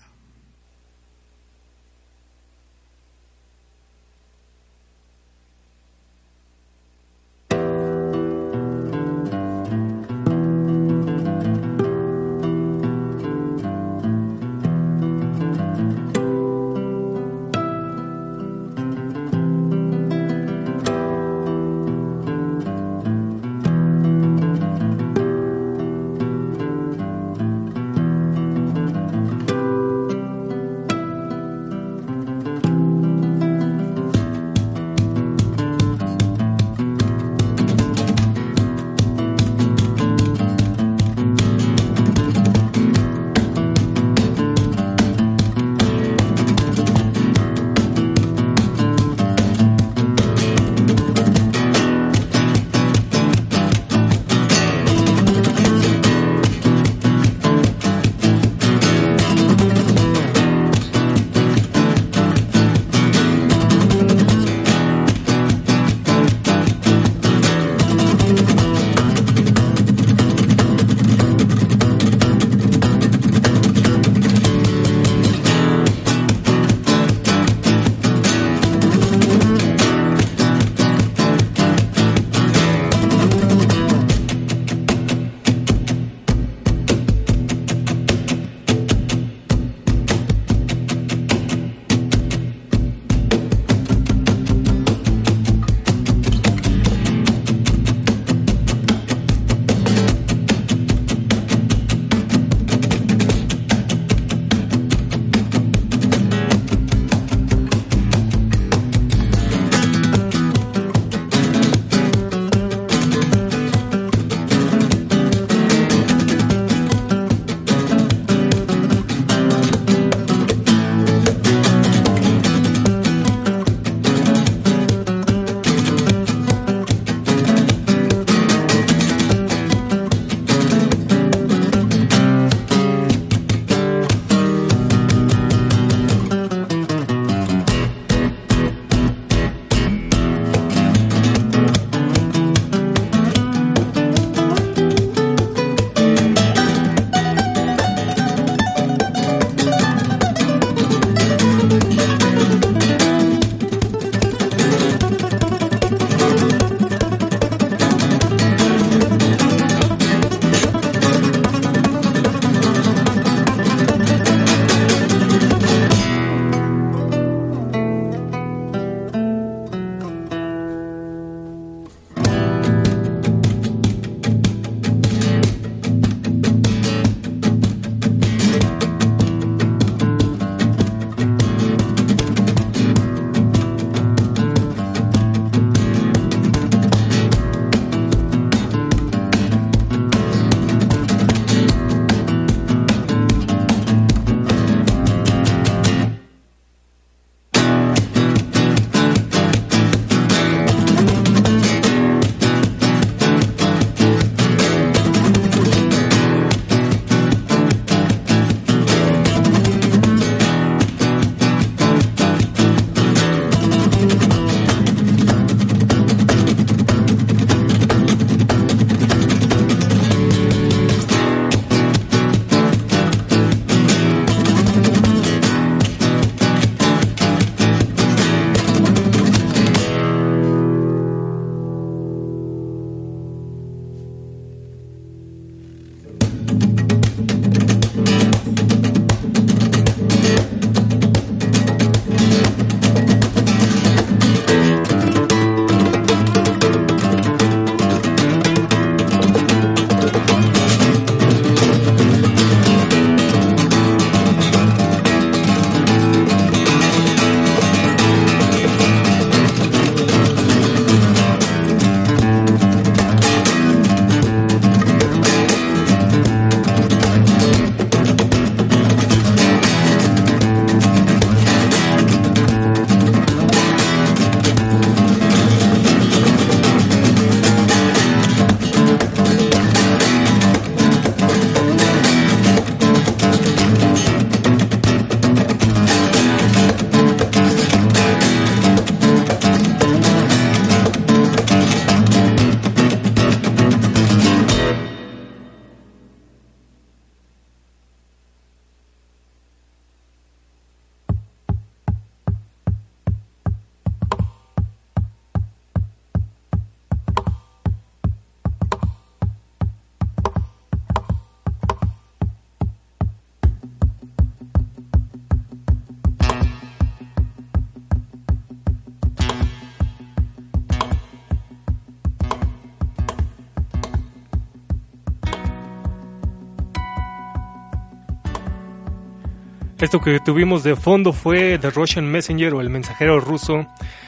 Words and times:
Esto 329.88 330.02
que 330.02 330.20
tuvimos 330.20 330.64
de 330.64 330.76
fondo 330.76 331.14
fue 331.14 331.58
The 331.58 331.70
Russian 331.70 332.12
Messenger 332.12 332.56
o 332.56 332.60
el 332.60 332.70
mensajero 332.70 333.22
ruso. 333.22 333.66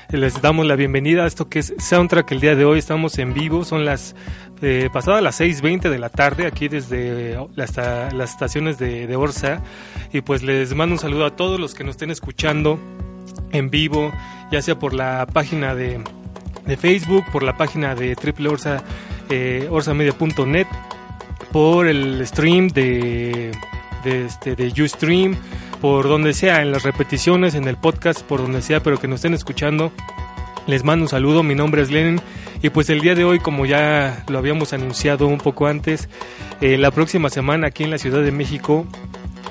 Les 0.09 0.41
damos 0.41 0.65
la 0.65 0.75
bienvenida 0.75 1.23
a 1.23 1.25
esto 1.25 1.47
que 1.47 1.59
es 1.59 1.73
Soundtrack 1.77 2.29
el 2.33 2.41
día 2.41 2.53
de 2.57 2.65
hoy. 2.65 2.79
Estamos 2.79 3.17
en 3.17 3.33
vivo, 3.33 3.63
son 3.63 3.85
las 3.85 4.13
eh, 4.61 4.89
pasadas 4.91 5.23
las 5.23 5.39
6.20 5.39 5.89
de 5.89 5.97
la 5.97 6.09
tarde 6.09 6.47
aquí 6.47 6.67
desde 6.67 7.37
las, 7.55 7.77
estaciones 8.29 8.77
de, 8.77 9.07
de 9.07 9.15
Orsa. 9.15 9.63
Y 10.11 10.19
pues 10.19 10.43
les 10.43 10.75
mando 10.75 10.95
un 10.95 10.99
saludo 10.99 11.25
a 11.25 11.37
todos 11.37 11.61
los 11.61 11.73
que 11.73 11.85
nos 11.85 11.91
estén 11.91 12.11
escuchando 12.11 12.77
en 13.53 13.69
vivo, 13.69 14.11
ya 14.51 14.61
sea 14.61 14.77
por 14.77 14.93
la 14.93 15.27
página 15.31 15.75
de, 15.75 16.03
de 16.65 16.75
Facebook, 16.75 17.23
por 17.31 17.41
la 17.41 17.55
página 17.55 17.95
de 17.95 18.17
triple 18.17 18.49
orsa, 18.49 18.83
eh, 19.29 19.65
orsamedia.net, 19.71 20.67
por 21.53 21.87
el 21.87 22.27
stream 22.27 22.67
de 22.67 23.53
de, 24.03 24.25
este, 24.25 24.55
de 24.55 24.83
Ustream, 24.83 25.35
por 25.81 26.07
donde 26.07 26.33
sea, 26.33 26.61
en 26.61 26.71
las 26.71 26.83
repeticiones, 26.83 27.55
en 27.55 27.67
el 27.67 27.77
podcast, 27.77 28.21
por 28.21 28.41
donde 28.41 28.61
sea, 28.61 28.81
pero 28.81 28.97
que 28.97 29.07
nos 29.07 29.17
estén 29.17 29.33
escuchando. 29.33 29.91
Les 30.67 30.83
mando 30.83 31.05
un 31.05 31.09
saludo, 31.09 31.41
mi 31.41 31.55
nombre 31.55 31.81
es 31.81 31.89
Lenin 31.89 32.21
y 32.61 32.69
pues 32.69 32.89
el 32.89 33.01
día 33.01 33.15
de 33.15 33.23
hoy, 33.23 33.39
como 33.39 33.65
ya 33.65 34.23
lo 34.27 34.37
habíamos 34.37 34.73
anunciado 34.73 35.27
un 35.27 35.39
poco 35.39 35.67
antes, 35.67 36.09
eh, 36.61 36.77
la 36.77 36.91
próxima 36.91 37.29
semana 37.29 37.67
aquí 37.67 37.83
en 37.83 37.89
la 37.89 37.97
Ciudad 37.97 38.21
de 38.21 38.31
México 38.31 38.85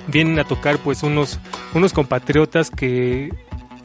vienen 0.07 0.39
a 0.39 0.45
tocar 0.45 0.79
pues 0.79 1.03
unos, 1.03 1.41
unos 1.75 1.93
compatriotas 1.93 2.71
que, 2.71 3.31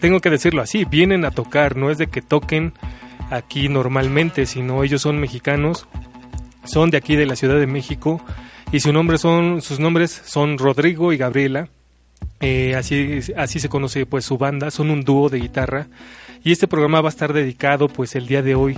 tengo 0.04 0.20
que 0.20 0.30
decirlo 0.30 0.62
así, 0.62 0.84
vienen 0.84 1.24
a 1.24 1.32
tocar, 1.32 1.78
no 1.78 1.90
es 1.90 1.98
de 1.98 2.08
que 2.08 2.22
toquen 2.22 2.74
aquí 3.32 3.70
normalmente, 3.70 4.46
sino 4.46 4.84
ellos 4.84 5.02
son 5.02 5.18
mexicanos, 5.18 5.88
son 6.66 6.92
de 6.92 6.98
aquí 6.98 7.16
de 7.16 7.26
la 7.26 7.38
Ciudad 7.38 7.58
de 7.58 7.68
México 7.68 8.22
y 8.74 8.82
su 8.82 8.92
nombre 8.92 9.18
son, 9.18 9.62
sus 9.62 9.80
nombres 9.80 10.22
son 10.26 10.58
Rodrigo 10.58 11.14
y 11.14 11.18
Gabriela. 11.18 11.70
Eh, 12.40 12.76
así, 12.76 13.20
así 13.38 13.60
se 13.60 13.70
conoce 13.70 14.06
pues 14.06 14.26
su 14.26 14.38
banda, 14.38 14.72
son 14.72 14.90
un 14.90 15.04
dúo 15.04 15.30
de 15.30 15.40
guitarra. 15.40 15.88
Y 16.44 16.52
este 16.52 16.68
programa 16.68 17.02
va 17.02 17.08
a 17.08 17.10
estar 17.10 17.32
dedicado 17.32 17.88
pues 17.88 18.16
el 18.16 18.28
día 18.28 18.42
de 18.42 18.56
hoy 18.56 18.78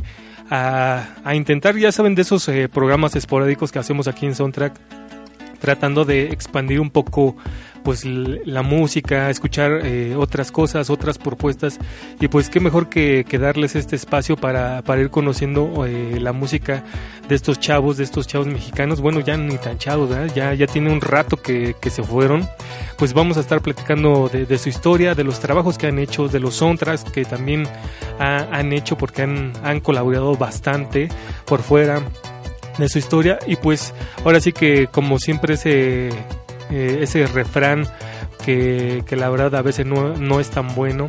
a, 0.50 1.16
a 1.24 1.36
intentar, 1.36 1.76
ya 1.76 1.92
saben, 1.92 2.16
de 2.16 2.22
esos 2.22 2.48
eh, 2.48 2.70
programas 2.70 3.16
esporádicos 3.16 3.72
que 3.72 3.80
hacemos 3.80 4.08
aquí 4.08 4.26
en 4.26 4.36
Soundtrack, 4.36 4.80
tratando 5.66 6.06
de 6.06 6.32
expandir 6.32 6.80
un 6.80 6.92
poco 6.92 7.36
pues 7.84 8.06
la 8.06 8.62
música, 8.62 9.32
escuchar 9.32 9.82
eh, 9.84 10.16
otras 10.16 10.52
cosas, 10.52 10.92
otras 10.92 11.18
propuestas. 11.18 11.80
Y 12.20 12.28
pues 12.28 12.50
qué 12.50 12.60
mejor 12.60 12.88
que, 12.88 13.26
darles 13.40 13.76
este 13.76 13.96
espacio 13.96 14.38
para, 14.38 14.84
ir 15.00 15.10
conociendo 15.10 15.86
eh, 15.88 16.20
la 16.20 16.34
música 16.34 16.84
de 17.28 17.34
estos 17.34 17.60
chavos, 17.60 17.98
de 17.98 18.04
estos 18.04 18.28
chavos 18.28 18.48
mexicanos, 18.48 19.02
bueno 19.02 19.20
ya 19.22 19.38
ni 19.38 19.58
tan 19.58 19.78
chavos, 19.80 20.12
ya, 20.36 20.54
ya 20.54 20.68
tiene 20.68 20.92
un 20.92 21.02
rato 21.02 21.38
que, 21.38 21.76
se 21.90 22.04
fueron, 22.04 22.48
pues 22.98 23.14
vamos 23.14 23.38
a 23.38 23.40
estar 23.40 23.62
platicando 23.62 24.30
de, 24.30 24.58
su 24.58 24.70
historia, 24.70 25.16
de 25.16 25.24
los 25.24 25.40
trabajos 25.40 25.78
que 25.78 25.88
han 25.88 25.98
hecho, 26.00 26.28
de 26.28 26.40
los 26.40 26.56
soundtracks 26.56 27.04
que 27.04 27.26
también 27.26 27.68
han 28.20 28.72
hecho 28.72 28.98
porque 28.98 29.24
han 29.24 29.80
colaborado 29.82 30.36
bastante 30.36 31.10
por 31.46 31.62
fuera 31.62 32.02
de 32.78 32.90
su 32.90 33.00
historia 33.00 33.40
y 33.48 33.56
pues 33.56 33.94
ahora 34.24 34.40
sí 34.40 34.52
que 34.52 34.88
como 34.88 35.20
siempre 35.20 35.58
se 35.58 36.10
eh, 36.72 37.00
ese 37.02 37.28
refrán 37.28 37.88
que, 38.44 39.04
la 39.12 39.30
verdad 39.30 39.56
a 39.56 39.62
veces 39.62 39.86
no, 39.86 40.40
es 40.40 40.50
tan 40.50 40.76
bueno, 40.76 41.08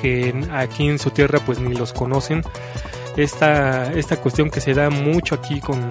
que 0.00 0.34
aquí 0.52 0.88
en 0.88 0.98
su 0.98 1.10
tierra 1.10 1.40
pues 1.44 1.58
ni 1.58 1.74
los 1.74 1.92
conocen. 1.92 2.42
Esta, 3.16 3.92
esta 3.92 4.16
cuestión 4.16 4.50
que 4.50 4.60
se 4.60 4.74
da 4.74 4.90
mucho 4.90 5.36
aquí 5.36 5.60
con, 5.60 5.90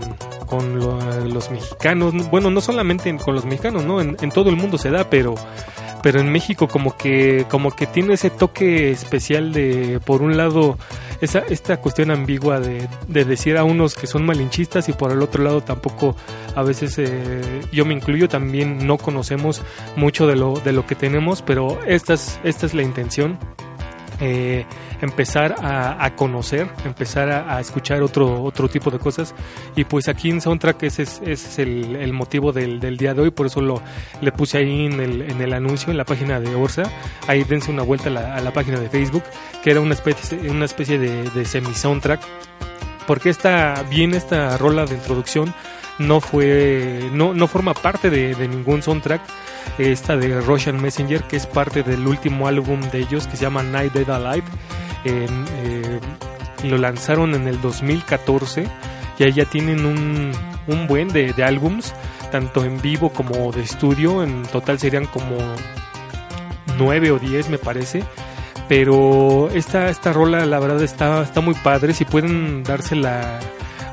los 1.25 1.49
mexicanos, 1.49 2.13
bueno, 2.29 2.51
no 2.51 2.61
solamente 2.61 3.15
con 3.17 3.33
los 3.33 3.45
mexicanos, 3.45 3.83
¿no? 3.85 4.01
En, 4.01 4.17
en 4.21 4.29
todo 4.29 4.49
el 4.51 4.55
mundo 4.55 4.77
se 4.77 4.91
da, 4.91 5.09
pero 5.09 5.33
pero 6.03 6.19
en 6.19 6.31
México 6.31 6.67
como 6.67 6.95
que 6.97 7.45
como 7.49 7.71
que 7.71 7.87
tiene 7.87 8.15
ese 8.15 8.29
toque 8.29 8.91
especial 8.91 9.53
de 9.53 10.01
por 10.05 10.21
un 10.21 10.35
lado 10.35 10.77
esa 11.23 11.39
esta 11.39 11.77
cuestión 11.77 12.11
ambigua 12.11 12.59
de, 12.59 12.87
decir 13.07 13.57
a 13.57 13.63
unos 13.63 13.95
que 13.95 14.07
son 14.07 14.25
malinchistas 14.25 14.89
y 14.89 14.93
por 14.93 15.11
el 15.11 15.21
otro 15.21 15.43
lado 15.43 15.61
tampoco 15.61 16.15
a 16.55 16.63
veces 16.63 16.97
eh, 16.97 17.61
yo 17.71 17.85
me 17.85 17.93
incluyo 17.93 18.27
también 18.27 18.85
no 18.85 18.97
conocemos 18.97 19.61
mucho 19.95 20.27
de 20.27 20.35
lo 20.35 20.59
de 20.59 20.73
lo 20.73 20.85
que 20.85 20.95
tenemos 20.95 21.41
pero 21.41 21.79
esta 21.85 22.13
es 22.15 22.39
esta 22.43 22.65
es 22.65 22.73
la 22.73 22.83
intención 22.83 23.37
eh, 24.25 24.65
empezar 25.01 25.55
a, 25.59 26.15
conocer, 26.15 26.69
empezar 26.85 27.29
a, 27.29 27.59
escuchar 27.59 28.01
otro, 28.01 28.41
otro 28.41 28.69
tipo 28.69 28.89
de 28.89 28.97
cosas. 28.97 29.35
Y 29.75 29.83
pues 29.83 30.07
aquí 30.07 30.29
en 30.29 30.39
Soundtrack 30.39 30.81
ese 30.83 31.03
es, 31.25 31.59
el, 31.59 32.13
motivo 32.13 32.53
del, 32.53 32.79
día 32.95 33.13
de 33.13 33.21
hoy, 33.21 33.31
por 33.31 33.47
eso 33.47 33.59
lo 33.59 33.81
le 34.21 34.31
puse 34.31 34.59
ahí 34.59 34.85
en 34.85 35.01
el, 35.01 35.23
en 35.23 35.41
el 35.41 35.51
anuncio, 35.51 35.91
en 35.91 35.97
la 35.97 36.05
página 36.05 36.39
de 36.39 36.55
Orsa. 36.55 36.83
Ahí 37.27 37.43
dense 37.43 37.69
una 37.69 37.83
vuelta 37.83 38.07
a 38.07 38.39
la, 38.39 38.53
página 38.53 38.79
de 38.79 38.87
Facebook, 38.87 39.23
que 39.61 39.71
era 39.71 39.81
una 39.81 39.93
especie, 39.93 40.49
una 40.49 40.63
especie 40.63 40.97
de, 40.97 41.45
semi-soundtrack. 41.45 42.21
Porque 43.05 43.29
esta, 43.29 43.83
bien 43.89 44.13
esta 44.13 44.57
rola 44.57 44.85
de 44.85 44.95
introducción 44.95 45.53
no 45.99 46.21
fue, 46.21 47.09
no, 47.11 47.33
no 47.33 47.47
forma 47.47 47.73
parte 47.73 48.09
de, 48.09 48.35
de 48.35 48.47
ningún 48.47 48.81
soundtrack 48.81 49.21
esta 49.77 50.17
de 50.17 50.39
Russian 50.41 50.81
Messenger, 50.81 51.23
que 51.23 51.37
es 51.37 51.47
parte 51.47 51.83
del 51.83 52.05
último 52.07 52.47
álbum 52.47 52.79
de 52.91 52.99
ellos 52.99 53.27
que 53.27 53.37
se 53.37 53.43
llama 53.43 53.63
Night 53.63 53.93
Dead 53.93 54.09
Alive. 54.09 54.47
Eh, 55.05 55.99
lo 56.63 56.77
lanzaron 56.77 57.35
en 57.35 57.47
el 57.47 57.59
2014 57.61 58.67
y 59.19 59.23
ahí 59.23 59.33
ya 59.33 59.45
tienen 59.45 59.85
un, 59.85 60.31
un 60.67 60.87
buen 60.87 61.09
de, 61.09 61.33
de 61.33 61.43
álbums, 61.43 61.93
tanto 62.31 62.63
en 62.63 62.81
vivo 62.81 63.09
como 63.09 63.51
de 63.51 63.61
estudio. 63.61 64.23
En 64.23 64.43
total 64.43 64.79
serían 64.79 65.05
como 65.05 65.37
9 66.77 67.11
o 67.11 67.19
10 67.19 67.49
me 67.49 67.57
parece. 67.57 68.03
Pero 68.69 69.49
esta, 69.53 69.89
esta 69.89 70.13
rola 70.13 70.45
la 70.45 70.59
verdad 70.59 70.81
está, 70.81 71.21
está 71.21 71.41
muy 71.41 71.53
padre. 71.55 71.93
Si 71.93 72.05
pueden 72.05 72.63
darse 72.63 72.95
la, 72.95 73.39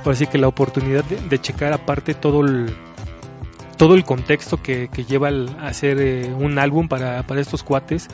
así 0.05 0.27
que 0.27 0.39
la 0.39 0.49
oportunidad 0.49 1.05
de, 1.05 1.17
de 1.17 1.41
checar 1.41 1.73
aparte 1.73 2.15
todo 2.15 2.43
el 2.43 2.75
todo 3.81 3.95
el 3.95 4.05
contexto 4.05 4.63
que, 4.63 4.91
lleva 5.09 5.31
a 5.31 5.69
hacer 5.69 5.99
eh, 6.03 6.35
un 6.39 6.59
álbum 6.59 6.87
para, 6.87 7.25
estos 7.41 7.63
cuates, 7.63 8.09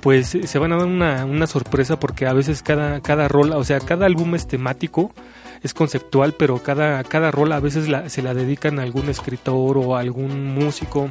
pues 0.00 0.28
se 0.28 0.58
van 0.60 0.72
a 0.72 0.76
dar 0.76 0.86
una, 0.86 1.46
sorpresa 1.48 1.98
porque 1.98 2.28
a 2.28 2.32
veces 2.32 2.62
cada, 2.62 3.00
cada 3.00 3.26
rola, 3.26 3.56
o 3.56 3.64
sea, 3.64 3.80
cada 3.80 4.06
álbum 4.06 4.36
es 4.36 4.46
temático, 4.46 5.12
es 5.64 5.74
conceptual, 5.74 6.34
pero 6.38 6.62
cada, 6.62 7.02
cada 7.02 7.32
rola 7.32 7.56
a 7.56 7.60
veces 7.60 7.88
se 8.06 8.22
la 8.22 8.32
dedican 8.32 8.78
a 8.78 8.84
algún 8.84 9.08
escritor 9.08 9.76
o 9.76 9.96
algún 9.96 10.54
músico 10.54 11.10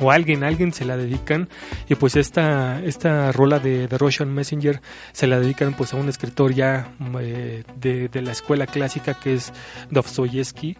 o 0.00 0.10
alguien, 0.10 0.44
alguien 0.44 0.72
se 0.72 0.84
la 0.84 0.96
dedican 0.96 1.48
y 1.88 1.94
pues 1.94 2.16
esta, 2.16 2.82
esta 2.84 3.32
rola 3.32 3.58
de, 3.58 3.88
de 3.88 3.98
Russian 3.98 4.32
Messenger 4.32 4.80
se 5.12 5.26
la 5.26 5.40
dedican 5.40 5.74
pues 5.74 5.92
a 5.92 5.96
un 5.96 6.08
escritor 6.08 6.54
ya 6.54 6.92
eh, 7.20 7.64
de, 7.76 8.22
la 8.22 8.32
escuela 8.32 8.66
clásica 8.66 9.14
que 9.14 9.34
es 9.34 9.52
Dostoyevsky. 9.90 10.76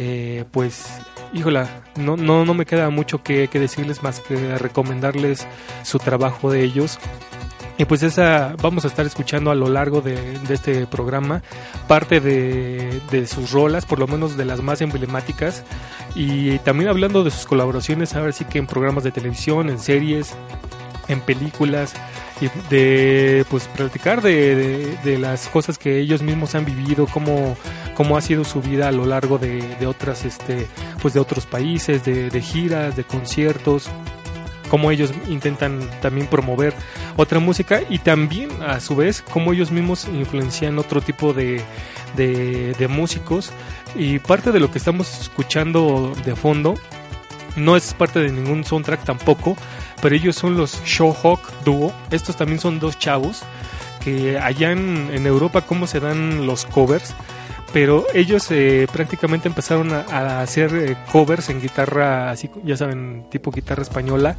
Eh, 0.00 0.44
pues 0.52 0.86
híjola 1.32 1.82
no, 1.96 2.16
no, 2.16 2.44
no 2.44 2.54
me 2.54 2.66
queda 2.66 2.88
mucho 2.88 3.22
que, 3.22 3.48
decirles 3.48 4.02
más 4.04 4.20
que 4.20 4.56
recomendarles 4.58 5.46
su 5.82 5.98
trabajo 5.98 6.52
de 6.52 6.62
ellos 6.62 6.98
y 7.78 7.84
pues 7.84 8.02
esa 8.02 8.56
vamos 8.60 8.84
a 8.84 8.88
estar 8.88 9.06
escuchando 9.06 9.52
a 9.52 9.54
lo 9.54 9.68
largo 9.68 10.00
de, 10.00 10.36
este 10.50 10.84
programa 10.88 11.42
parte 11.86 12.20
de, 12.20 13.00
de, 13.12 13.26
sus 13.28 13.52
rolas, 13.52 13.86
por 13.86 14.00
lo 14.00 14.08
menos 14.08 14.36
de 14.36 14.44
las 14.44 14.60
más 14.62 14.80
emblemáticas. 14.80 15.62
Y 16.16 16.58
también 16.58 16.90
hablando 16.90 17.22
de 17.22 17.30
sus 17.30 17.46
colaboraciones, 17.46 18.16
a 18.16 18.20
ver 18.20 18.32
si 18.32 18.44
que 18.44 18.58
en 18.58 18.66
programas 18.66 19.04
de 19.04 19.12
televisión, 19.12 19.70
en 19.70 19.78
series, 19.78 20.34
en 21.06 21.20
películas, 21.20 21.94
y 22.40 22.48
de 22.68 23.44
pues 23.48 23.68
platicar 23.68 24.22
de, 24.22 24.96
de, 25.04 25.18
las 25.18 25.48
cosas 25.48 25.78
que 25.78 25.98
ellos 25.98 26.20
mismos 26.20 26.56
han 26.56 26.64
vivido, 26.64 27.06
cómo, 27.06 27.56
cómo 27.94 28.16
ha 28.16 28.20
sido 28.20 28.44
su 28.44 28.60
vida 28.60 28.88
a 28.88 28.92
lo 28.92 29.06
largo 29.06 29.38
de, 29.38 29.86
otras 29.86 30.24
este 30.24 30.66
pues 31.00 31.14
de 31.14 31.20
otros 31.20 31.46
países, 31.46 32.04
de 32.04 32.42
giras, 32.42 32.96
de 32.96 33.04
conciertos 33.04 33.88
cómo 34.68 34.90
ellos 34.90 35.12
intentan 35.28 35.80
también 36.00 36.26
promover 36.26 36.74
otra 37.16 37.40
música 37.40 37.80
y 37.88 37.98
también 37.98 38.50
a 38.62 38.80
su 38.80 38.96
vez 38.96 39.22
cómo 39.22 39.52
ellos 39.52 39.70
mismos 39.70 40.06
influencian 40.06 40.78
otro 40.78 41.00
tipo 41.00 41.32
de, 41.32 41.62
de, 42.16 42.88
músicos 42.88 43.52
y 43.94 44.18
parte 44.18 44.52
de 44.52 44.60
lo 44.60 44.70
que 44.70 44.78
estamos 44.78 45.20
escuchando 45.20 46.12
de 46.24 46.34
fondo 46.36 46.74
no 47.56 47.76
es 47.76 47.92
parte 47.94 48.20
de 48.20 48.30
ningún 48.30 48.64
soundtrack 48.64 49.04
tampoco, 49.04 49.56
pero 50.00 50.14
ellos 50.14 50.36
son 50.36 50.56
los 50.56 50.80
Showhawk 50.84 51.40
Duo. 51.64 51.92
Estos 52.10 52.36
también 52.36 52.60
son 52.60 52.78
dos 52.78 52.98
chavos 52.98 53.42
que 54.00 54.38
allá 54.38 54.70
en, 54.70 55.10
en 55.12 55.26
Europa 55.26 55.62
cómo 55.62 55.88
se 55.88 55.98
dan 55.98 56.46
los 56.46 56.66
covers 56.66 57.14
pero 57.72 58.06
ellos 58.14 58.50
eh, 58.50 58.86
prácticamente 58.90 59.48
empezaron 59.48 59.92
a, 59.92 60.40
hacer 60.40 60.74
eh, 60.74 60.96
covers 61.12 61.50
en 61.50 61.60
guitarra, 61.60 62.30
así 62.30 62.50
ya 62.64 62.76
saben, 62.76 63.26
tipo 63.30 63.50
guitarra 63.50 63.82
española, 63.82 64.36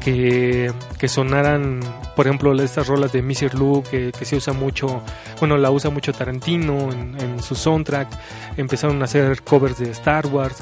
que, 0.00 0.72
sonaran, 1.08 1.80
por 2.14 2.26
ejemplo, 2.26 2.52
estas 2.62 2.86
rolas 2.86 3.12
de 3.12 3.22
Mr. 3.22 3.54
Lou, 3.54 3.82
que, 3.82 4.12
se 4.22 4.36
usa 4.36 4.52
mucho, 4.52 5.02
bueno, 5.40 5.56
la 5.56 5.70
usa 5.70 5.90
mucho 5.90 6.12
Tarantino 6.12 6.90
en, 6.92 7.42
su 7.42 7.54
soundtrack, 7.54 8.08
empezaron 8.56 9.00
a 9.02 9.06
hacer 9.06 9.42
covers 9.42 9.78
de 9.78 9.90
Star 9.90 10.26
Wars, 10.26 10.58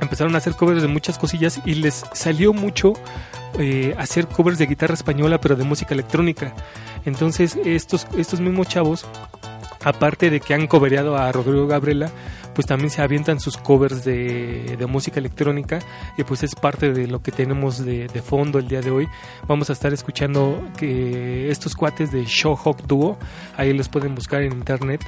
empezaron 0.00 0.34
a 0.34 0.38
hacer 0.38 0.54
covers 0.54 0.82
de 0.82 0.88
muchas 0.88 1.18
cosillas 1.18 1.60
y 1.64 1.74
les 1.74 2.04
salió 2.12 2.52
mucho 2.52 2.92
eh, 3.58 3.94
hacer 3.98 4.26
covers 4.26 4.58
de 4.58 4.66
guitarra 4.66 4.94
española 4.94 5.40
pero 5.40 5.56
de 5.56 5.64
música 5.64 5.94
electrónica. 5.94 6.54
Entonces 7.04 7.56
estos, 7.64 8.06
estos 8.16 8.40
mismos 8.40 8.68
chavos, 8.68 9.06
aparte 9.84 10.30
de 10.30 10.40
que 10.40 10.54
han 10.54 10.66
cobereado 10.66 11.16
a 11.16 11.30
Rodrigo 11.32 11.66
Gabriela, 11.66 12.10
pues 12.54 12.66
también 12.66 12.90
se 12.90 13.02
avientan 13.02 13.40
sus 13.40 13.56
covers 13.56 14.04
de, 14.04 14.76
música 14.88 15.20
electrónica 15.20 15.78
y 16.18 16.24
pues 16.24 16.42
es 16.42 16.54
parte 16.54 16.92
de 16.92 17.06
lo 17.06 17.22
que 17.22 17.32
tenemos 17.32 17.84
de, 17.84 18.08
fondo 18.22 18.58
el 18.58 18.68
día 18.68 18.80
de 18.80 18.90
hoy. 18.90 19.08
Vamos 19.46 19.70
a 19.70 19.72
estar 19.72 19.92
escuchando 19.92 20.62
que 20.76 21.50
estos 21.50 21.74
cuates 21.74 22.12
de 22.12 22.24
Showhawk 22.24 22.82
Duo, 22.86 23.18
ahí 23.56 23.72
los 23.72 23.88
pueden 23.88 24.14
buscar 24.14 24.42
en 24.42 24.52
internet, 24.52 25.02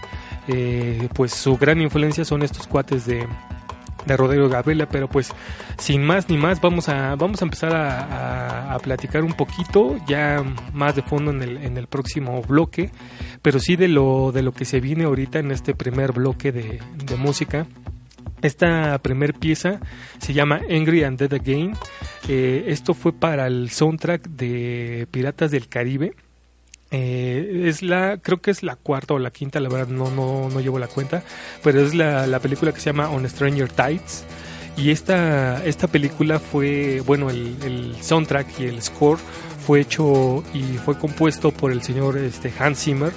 eh, 0.48 1.08
pues 1.14 1.32
su 1.32 1.56
gran 1.56 1.80
influencia 1.80 2.24
son 2.24 2.42
estos 2.42 2.66
cuates 2.66 3.06
de 3.06 3.26
de 4.06 4.16
Rodrigo 4.16 4.48
Gabriela, 4.48 4.88
pero 4.88 5.08
pues 5.08 5.32
sin 5.78 6.02
más 6.02 6.28
ni 6.28 6.36
más 6.36 6.60
vamos 6.60 6.88
a 6.88 7.16
vamos 7.16 7.42
a 7.42 7.44
empezar 7.44 7.72
a, 7.74 8.78
platicar 8.82 9.22
un 9.24 9.32
poquito 9.32 9.96
ya 10.06 10.44
más 10.72 10.94
de 10.94 11.02
fondo 11.02 11.30
en 11.30 11.42
el, 11.42 11.56
en 11.58 11.78
el 11.78 11.86
próximo 11.86 12.42
bloque, 12.42 12.90
pero 13.40 13.58
sí 13.58 13.76
de 13.76 13.88
lo 13.88 14.30
de 14.32 14.42
lo 14.42 14.52
que 14.52 14.64
se 14.64 14.80
viene 14.80 15.04
ahorita 15.04 15.38
en 15.38 15.50
este 15.52 15.74
primer 15.74 16.12
bloque 16.12 16.52
de, 16.52 16.80
música. 17.16 17.66
Esta 18.42 18.98
primer 18.98 19.32
pieza 19.34 19.80
se 20.18 20.34
llama 20.34 20.60
Angry 20.68 21.04
and 21.04 21.18
Dead 21.18 21.32
Again. 21.32 21.72
Eh, 22.28 22.64
esto 22.66 22.92
fue 22.92 23.12
para 23.12 23.46
el 23.46 23.70
soundtrack 23.70 24.28
de 24.28 25.06
Piratas 25.10 25.50
del 25.50 25.68
Caribe 25.68 26.14
eh, 26.96 27.64
es 27.66 27.82
la, 27.82 28.18
creo 28.18 28.40
que 28.40 28.52
es 28.52 28.62
la 28.62 28.76
cuarta 28.76 29.14
o 29.14 29.18
la 29.18 29.32
quinta, 29.32 29.58
la 29.58 29.68
verdad 29.68 29.88
no, 29.88 30.12
no, 30.12 30.48
no 30.48 30.60
llevo 30.60 30.78
la 30.78 30.86
cuenta, 30.86 31.24
pero 31.64 31.80
es 31.80 31.92
la, 31.92 32.28
la 32.28 32.38
película 32.38 32.72
que 32.72 32.78
se 32.78 32.86
llama 32.86 33.10
On 33.10 33.28
Stranger 33.28 33.68
Tides. 33.68 34.24
Y 34.76 34.90
esta, 34.90 35.64
esta 35.64 35.88
película 35.88 36.38
fue, 36.38 37.00
bueno, 37.04 37.30
el, 37.30 37.56
el, 37.64 37.96
soundtrack 38.00 38.60
y 38.60 38.64
el 38.66 38.80
score 38.80 39.18
fue 39.66 39.80
hecho 39.80 40.44
y 40.52 40.62
fue 40.78 40.96
compuesto 40.96 41.50
por 41.50 41.72
el 41.72 41.82
señor 41.82 42.16
este, 42.16 42.52
Hans 42.58 42.84
Zimmer, 42.84 43.12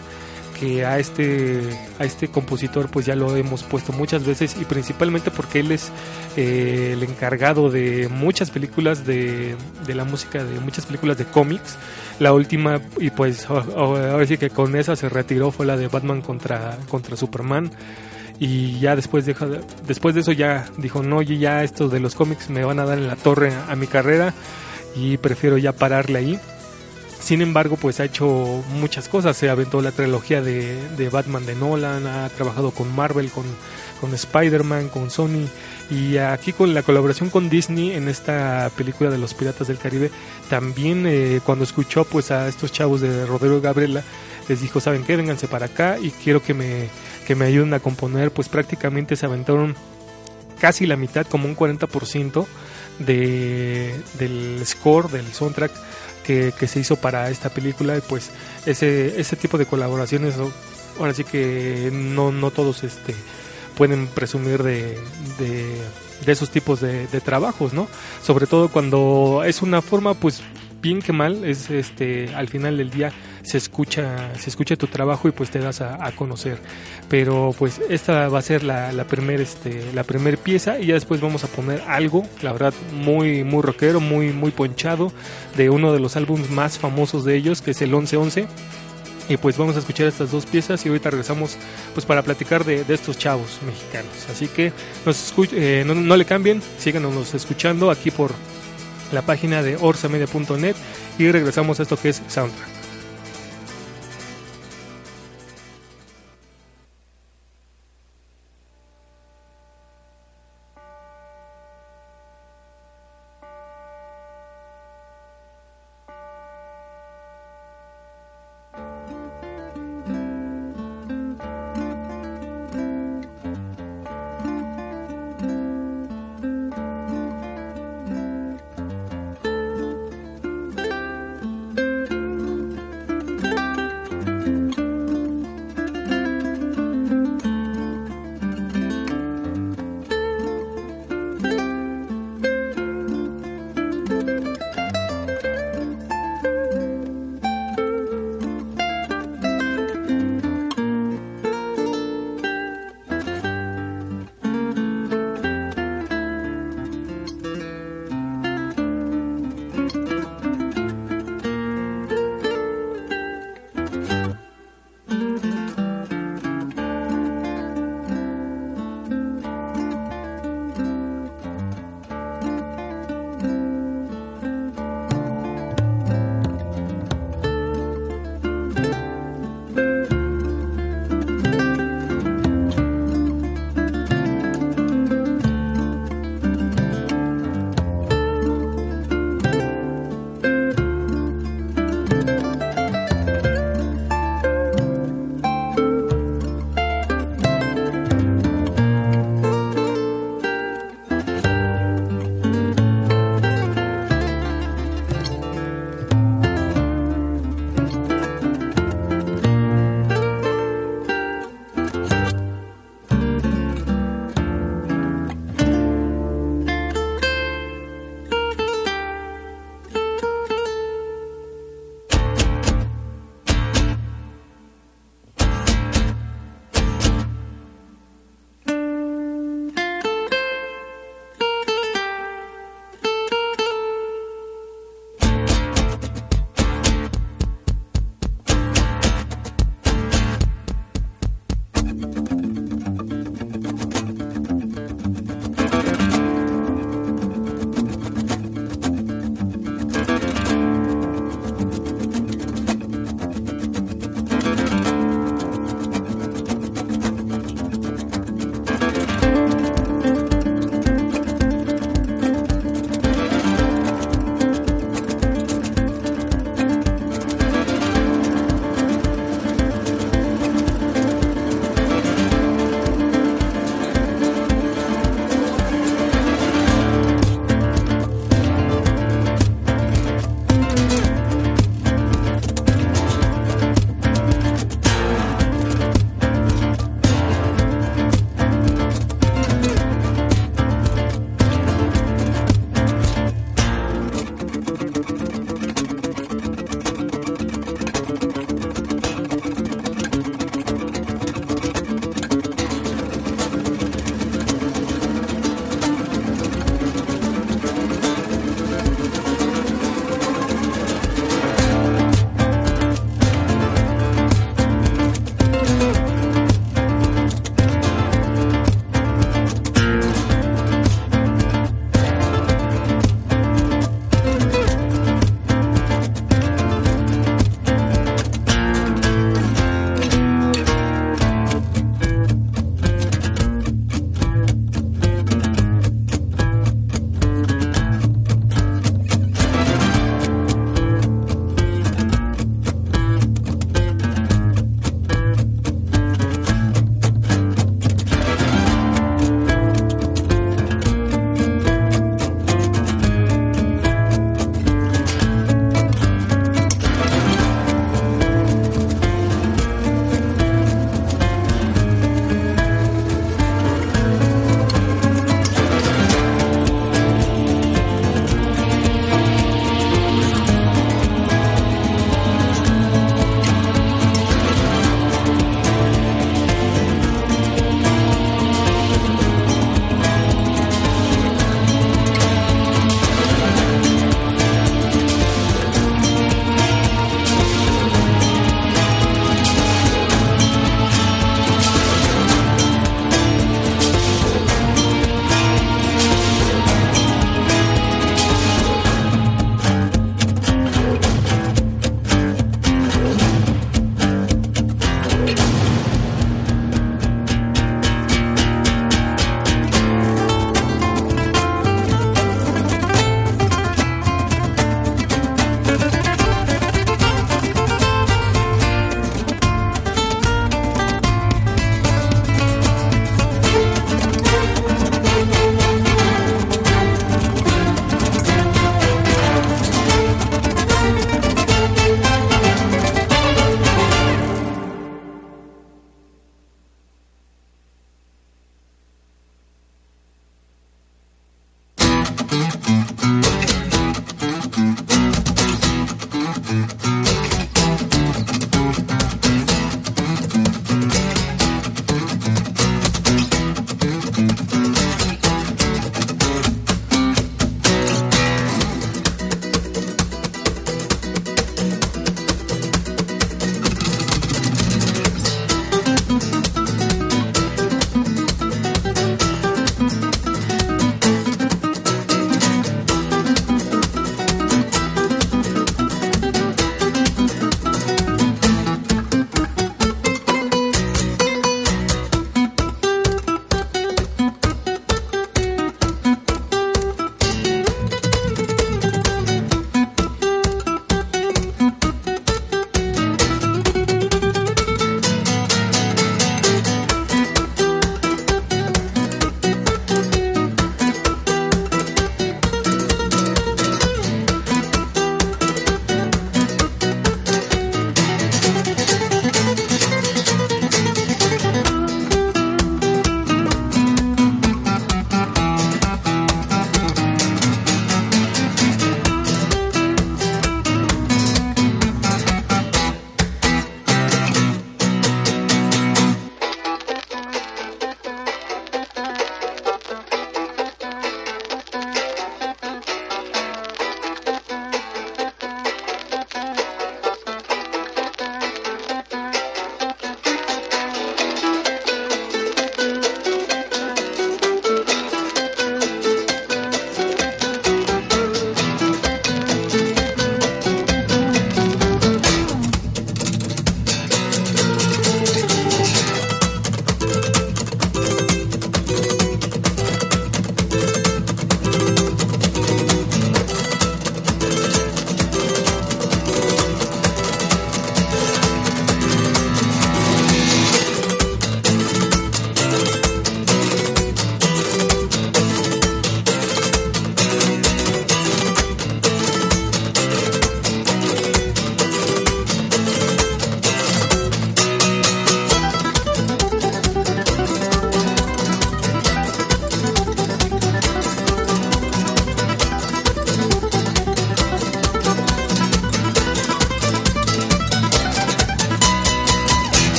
que 0.60 0.86
a 0.86 1.00
este, 1.00 1.62
a 2.00 2.06
este 2.06 2.30
compositor 2.30 2.90
pues 2.90 3.06
ya 3.06 3.16
lo 3.16 3.36
hemos 3.36 3.64
puesto 3.64 3.94
muchas 3.94 4.26
veces 4.26 4.56
y 4.60 4.66
principalmente 4.66 5.32
porque 5.32 5.60
él 5.60 5.72
es 5.72 5.92
eh, 6.36 6.92
el 6.94 7.04
encargado 7.04 7.70
de 7.70 8.08
muchas 8.10 8.52
películas 8.52 9.06
de, 9.06 9.56
de 9.86 9.96
la 9.96 10.04
música, 10.04 10.44
de 10.44 10.60
muchas 10.60 10.86
películas 10.86 11.18
de 11.18 11.26
cómics 11.26 11.78
la 12.20 12.34
última, 12.34 12.82
y 13.00 13.12
pues 13.12 13.48
ahora 13.50 14.26
sí 14.26 14.38
que 14.38 14.50
con 14.50 14.76
esa 14.76 14.96
se 14.96 15.10
retiró, 15.10 15.52
fue 15.52 15.66
la 15.66 15.78
de 15.78 15.88
Batman 15.88 16.22
contra, 16.22 16.78
contra 16.90 17.16
Superman. 17.16 17.72
Y 18.40 18.80
ya 18.80 18.96
después 18.96 19.26
de, 19.26 19.36
después 19.88 20.14
de 20.14 20.22
eso 20.22 20.32
ya 20.32 20.66
dijo, 20.78 21.02
no, 21.02 21.22
ya 21.22 21.64
estos 21.64 21.92
de 21.92 22.00
los 22.00 22.16
cómics 22.16 22.50
me 22.50 22.64
van 22.64 22.80
a 22.80 22.86
dar 22.86 22.98
en 22.98 23.08
la 23.08 23.16
torre 23.16 23.52
a, 23.68 23.76
mi 23.76 23.88
carrera 23.88 24.34
y 24.96 25.18
prefiero 25.18 25.58
ya 25.58 25.74
pararle 25.74 26.20
ahí. 26.20 26.40
Sin 27.28 27.42
embargo, 27.42 27.76
pues 27.76 28.00
ha 28.00 28.06
hecho 28.06 28.64
muchas 28.76 29.10
cosas. 29.10 29.36
Se 29.36 29.50
aventó 29.50 29.82
la 29.82 29.92
trilogía 29.92 30.42
de, 30.42 30.78
de 30.96 31.10
Batman 31.10 31.46
de 31.46 31.56
Nolan, 31.56 32.08
ha 32.08 32.30
trabajado 32.30 32.72
con 32.72 32.96
Marvel, 32.96 33.30
con, 33.32 33.44
con 34.00 34.14
Spider-Man, 34.14 34.88
con 34.88 35.12
Sony. 35.12 35.46
Y 35.92 36.20
aquí 36.20 36.54
con 36.54 36.74
la 36.74 36.84
colaboración 36.84 37.30
con 37.30 37.50
Disney 37.50 37.92
en 37.92 38.08
esta 38.08 38.72
película 38.78 39.10
de 39.10 39.18
los 39.18 39.34
Piratas 39.34 39.68
del 39.68 39.78
Caribe, 39.78 40.10
también 40.50 41.04
eh, 41.06 41.42
cuando 41.44 41.66
escuchó 41.66 42.06
pues 42.06 42.32
a 42.32 42.48
estos 42.48 42.72
chavos 42.72 43.02
de 43.02 43.26
Rodrigo 43.26 43.60
Gabriela, 43.60 44.04
les 44.48 44.62
dijo, 44.62 44.80
¿saben 44.80 45.04
qué? 45.04 45.18
Vénganse 45.18 45.50
para 45.50 45.66
acá 45.66 45.98
y 46.02 46.12
quiero 46.12 46.42
que 46.42 46.54
me, 46.54 46.88
que 47.26 47.36
me 47.36 47.44
ayuden 47.44 47.74
a 47.74 47.82
componer. 47.82 48.32
Pues 48.32 48.48
prácticamente 48.48 49.18
se 49.18 49.26
aventaron 49.26 49.76
casi 50.62 50.86
la 50.86 50.96
mitad, 50.96 51.28
como 51.28 51.50
un 51.50 51.58
40% 51.58 52.46
de, 53.00 53.94
del 54.18 54.62
score, 54.66 55.10
del 55.10 55.28
soundtrack 55.34 55.72
que, 56.28 56.68
se 56.68 56.80
hizo 56.80 56.98
para 56.98 57.30
esta 57.30 57.50
película. 57.50 57.98
Y 57.98 58.02
pues 58.02 58.30
ese, 58.66 59.20
ese 59.20 59.36
tipo 59.36 59.58
de 59.58 59.66
colaboraciones, 59.66 60.36
ahora 61.00 61.14
sí 61.14 61.24
que 61.24 61.90
no, 61.94 62.32
no 62.32 62.52
todos 62.52 62.84
este 62.84 63.16
pueden 63.78 64.08
presumir 64.08 64.64
de, 64.64 64.98
de, 65.38 66.32
esos 66.32 66.50
tipos 66.50 66.82
de, 66.82 67.06
trabajos, 67.22 67.74
¿no? 67.74 67.88
Sobre 68.24 68.48
todo 68.48 68.70
cuando 68.70 69.44
es 69.46 69.62
una 69.62 69.84
forma, 69.84 70.16
pues 70.16 70.42
bien 70.82 71.00
que 71.02 71.14
mal, 71.14 71.46
es 71.46 71.70
este 71.70 72.34
al 72.34 72.48
final 72.48 72.78
del 72.78 72.90
día 72.90 73.12
se 73.48 73.58
escucha 73.58 74.34
se 74.38 74.50
escucha 74.50 74.76
tu 74.76 74.88
trabajo 74.88 75.28
y 75.28 75.32
pues 75.32 75.50
te 75.50 75.60
das 75.60 75.82
a, 75.82 76.12
conocer 76.12 76.58
pero 77.10 77.56
pues 77.58 77.80
esta 77.90 78.28
va 78.28 78.40
a 78.40 78.42
ser 78.42 78.64
la, 78.64 78.92
la 78.92 79.06
primer 79.06 79.40
este 79.42 79.82
primer 80.06 80.38
pieza 80.38 80.80
y 80.80 80.88
ya 80.88 80.96
después 80.96 81.22
vamos 81.22 81.44
a 81.44 81.48
poner 81.48 81.82
algo 81.88 82.26
la 82.42 82.52
verdad 82.52 82.74
muy 82.94 83.44
muy 83.44 83.62
rockero 83.62 84.00
muy 84.00 84.34
muy 84.34 84.52
ponchado 84.52 85.12
de 85.56 85.70
uno 85.70 85.94
de 85.94 86.00
los 86.00 86.16
álbumes 86.18 86.50
más 86.50 86.78
famosos 86.78 87.24
de 87.24 87.36
ellos 87.36 87.62
que 87.62 87.72
es 87.72 87.82
el 87.82 87.92
1111 87.92 88.48
y 89.30 89.38
pues 89.38 89.58
vamos 89.58 89.76
a 89.76 89.80
escuchar 89.80 90.08
estas 90.08 90.32
dos 90.32 90.46
piezas 90.46 90.86
y 90.86 90.90
ahorita 90.90 91.10
regresamos 91.10 91.58
pues 91.94 92.06
para 92.06 92.22
platicar 92.22 92.64
de, 92.64 92.86
estos 92.88 93.18
chavos 93.18 93.60
mexicanos. 93.66 94.12
Así 94.32 94.48
que 94.48 94.72
nos 95.06 95.34
eh, 95.52 95.84
no, 95.86 95.96
no, 95.96 96.16
le 96.16 96.24
cambien, 96.24 96.62
síganos 96.80 97.34
escuchando 97.34 97.92
aquí 97.92 98.10
por 98.10 98.32
la 99.12 99.22
página 99.22 99.62
de 99.64 99.78
orsamedia.net 99.78 100.76
y 101.18 101.30
regresamos 101.32 101.80
a 101.80 101.84
esto 101.84 101.98
que 101.98 102.10
es 102.10 102.22
Soundtrack. 102.28 102.77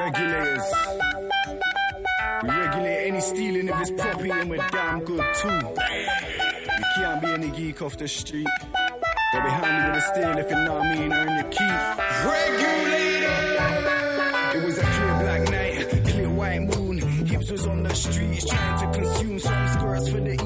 Regulators. 0.00 0.62
We 2.42 2.48
regulate 2.48 3.08
any 3.08 3.20
stealing 3.20 3.68
of 3.68 3.78
this 3.80 3.90
property 3.90 4.30
and 4.30 4.48
we're 4.48 4.66
damn 4.68 5.04
good 5.04 5.22
too. 5.42 5.48
You 5.48 6.84
can't 6.96 7.20
be 7.20 7.28
any 7.28 7.50
geek 7.50 7.82
off 7.82 7.98
the 7.98 8.08
street. 8.08 8.48
But 9.32 9.44
we 9.44 9.50
handy 9.50 9.90
with 9.90 10.02
a 10.02 10.06
steal 10.14 10.38
if 10.38 10.48
you 10.50 10.56
know 10.56 10.74
what 10.74 10.86
I 10.86 10.94
mean, 10.96 11.12
earn 11.12 11.34
your 11.34 11.50
keep. 11.50 11.70
Regulator. 12.32 13.36
It 14.56 14.64
was 14.64 14.78
a 14.78 14.82
clear 14.82 15.14
black 15.20 15.50
night, 15.50 16.04
clear 16.06 16.30
white 16.30 16.62
moon. 16.62 16.98
Hips 17.26 17.50
was 17.50 17.66
on 17.66 17.82
the 17.82 17.94
streets 17.94 18.46
trying 18.46 18.92
to 18.92 18.98
consume 18.98 19.38
some 19.38 19.68
skirts 19.68 20.08
for 20.08 20.20
the 20.20 20.36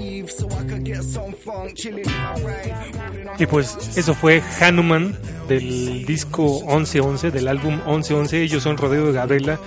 Y 3.38 3.46
pues 3.46 3.96
eso 3.96 4.14
fue 4.14 4.42
Hanuman 4.60 5.16
del 5.48 6.04
disco 6.06 6.60
1111, 6.66 7.30
del 7.30 7.48
álbum 7.48 7.74
1111. 7.86 8.42
Ellos 8.42 8.62
son 8.62 8.76
Rodrigo 8.76 9.06
de 9.06 9.12
Gabriela. 9.12 9.58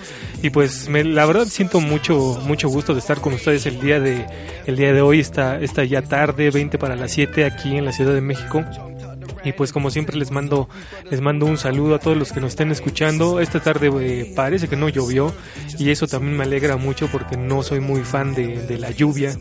Y 0.41 0.49
pues 0.49 0.89
me, 0.89 1.03
la 1.03 1.25
verdad 1.25 1.45
siento 1.45 1.79
mucho 1.79 2.39
mucho 2.45 2.69
gusto 2.69 2.93
de 2.93 2.99
estar 2.99 3.19
con 3.21 3.33
ustedes 3.33 3.65
el 3.65 3.79
día 3.79 3.99
de 3.99 4.25
el 4.65 4.75
día 4.75 4.93
de 4.93 5.01
hoy, 5.01 5.19
esta, 5.19 5.59
esta 5.59 5.83
ya 5.83 6.01
tarde, 6.01 6.51
20 6.51 6.77
para 6.77 6.95
las 6.95 7.11
7 7.11 7.45
aquí 7.45 7.77
en 7.77 7.85
la 7.85 7.91
Ciudad 7.91 8.13
de 8.13 8.21
México. 8.21 8.63
Y 9.43 9.53
pues 9.53 9.71
como 9.71 9.89
siempre 9.91 10.17
les 10.17 10.31
mando 10.31 10.67
les 11.09 11.21
mando 11.21 11.45
un 11.45 11.57
saludo 11.57 11.95
a 11.95 11.99
todos 11.99 12.17
los 12.17 12.31
que 12.31 12.39
nos 12.39 12.51
estén 12.51 12.71
escuchando. 12.71 13.39
Esta 13.39 13.59
tarde 13.59 13.89
eh, 14.01 14.33
parece 14.35 14.67
que 14.67 14.75
no 14.75 14.89
llovió 14.89 15.33
y 15.77 15.89
eso 15.89 16.07
también 16.07 16.37
me 16.37 16.43
alegra 16.43 16.77
mucho 16.77 17.07
porque 17.11 17.37
no 17.37 17.63
soy 17.63 17.79
muy 17.79 18.01
fan 18.01 18.33
de, 18.33 18.65
de 18.65 18.77
la 18.77 18.91
lluvia 18.91 19.37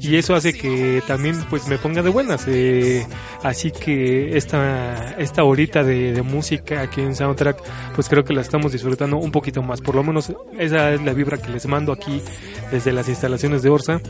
y 0.00 0.16
eso 0.16 0.34
hace 0.34 0.52
que 0.54 1.02
también 1.06 1.36
pues 1.50 1.68
me 1.68 1.78
ponga 1.78 2.02
de 2.02 2.08
buenas. 2.08 2.44
Eh, 2.48 3.06
así 3.42 3.70
que 3.70 4.36
esta 4.36 5.14
esta 5.18 5.44
horita 5.44 5.84
de, 5.84 6.12
de 6.12 6.22
música 6.22 6.80
aquí 6.80 7.00
en 7.00 7.14
Soundtrack 7.14 7.62
pues 7.94 8.08
creo 8.08 8.24
que 8.24 8.32
la 8.32 8.40
estamos 8.40 8.72
disfrutando 8.72 9.18
un 9.18 9.30
poquito 9.30 9.62
más. 9.62 9.80
Por 9.80 9.94
lo 9.94 10.02
menos 10.02 10.32
esa 10.58 10.92
es 10.92 11.02
la 11.02 11.12
vibra 11.12 11.38
que 11.38 11.50
les 11.50 11.66
mando 11.66 11.92
aquí 11.92 12.22
desde 12.70 12.92
las 12.92 13.08
instalaciones 13.08 13.62
de 13.62 13.68
Orsa. 13.70 14.00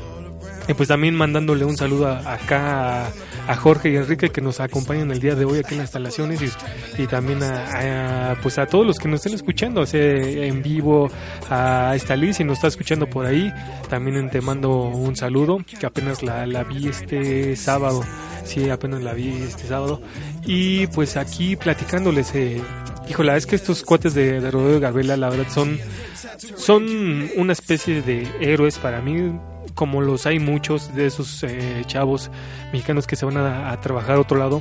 Y 0.68 0.74
pues 0.74 0.88
también 0.88 1.16
mandándole 1.16 1.64
un 1.64 1.76
saludo 1.76 2.08
acá 2.08 3.06
a, 3.06 3.10
a 3.48 3.56
Jorge 3.56 3.90
y 3.90 3.96
Enrique 3.96 4.30
que 4.30 4.40
nos 4.40 4.60
acompañan 4.60 5.10
el 5.10 5.20
día 5.20 5.34
de 5.34 5.44
hoy 5.44 5.58
aquí 5.58 5.74
en 5.74 5.78
las 5.78 5.86
instalaciones 5.86 6.40
y, 6.98 7.06
también 7.06 7.42
a, 7.42 8.36
pues 8.42 8.58
a 8.58 8.66
todos 8.66 8.86
los 8.86 8.98
que 8.98 9.08
nos 9.08 9.20
estén 9.20 9.34
escuchando 9.34 9.84
en 9.92 10.62
vivo, 10.62 11.10
a 11.48 11.92
esta 11.94 12.16
Liz 12.16 12.36
si 12.36 12.44
nos 12.44 12.58
está 12.58 12.68
escuchando 12.68 13.08
por 13.08 13.26
ahí, 13.26 13.52
también 13.88 14.30
te 14.30 14.40
mando 14.40 14.70
un 14.70 15.16
saludo 15.16 15.58
que 15.78 15.86
apenas 15.86 16.22
la, 16.22 16.46
la 16.46 16.64
vi 16.64 16.88
este 16.88 17.56
sábado, 17.56 18.02
sí, 18.44 18.70
apenas 18.70 19.02
la 19.02 19.14
vi 19.14 19.30
este 19.42 19.66
sábado 19.66 20.00
y 20.44 20.86
pues 20.88 21.16
aquí 21.16 21.56
platicándoles, 21.56 22.34
eh, 22.34 22.60
híjola, 23.08 23.36
es 23.36 23.46
que 23.46 23.56
estos 23.56 23.82
cuates 23.82 24.14
de, 24.14 24.40
de 24.40 24.50
Rodrigo 24.50 24.80
Gabriela 24.80 25.16
la 25.16 25.30
verdad 25.30 25.48
son 25.48 25.78
son 26.56 27.30
una 27.36 27.52
especie 27.52 28.02
de 28.02 28.28
héroes 28.40 28.78
para 28.78 29.00
mí 29.00 29.32
como 29.80 30.02
los 30.02 30.26
hay 30.26 30.38
muchos 30.38 30.94
de 30.94 31.06
esos 31.06 31.42
eh, 31.42 31.84
chavos 31.86 32.30
mexicanos 32.70 33.06
que 33.06 33.16
se 33.16 33.24
van 33.24 33.38
a, 33.38 33.74
trabajar 33.80 34.16
a 34.16 34.20
otro 34.20 34.36
lado. 34.36 34.60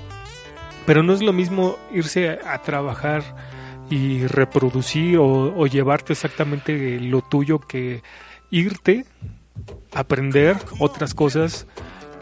Pero 0.85 1.03
no 1.03 1.11
es 1.11 1.21
lo 1.21 1.33
mismo 1.33 1.77
irse 1.91 2.29
a, 2.29 2.61
trabajar 2.61 3.21
y 3.89 4.25
reproducir 4.27 5.17
o, 5.19 5.67
llevarte 5.67 6.13
exactamente 6.13 7.01
lo 7.01 7.21
tuyo 7.21 7.59
que 7.59 8.01
irte 8.49 9.05
aprender 9.91 10.55
otras 10.79 11.13
cosas 11.13 11.67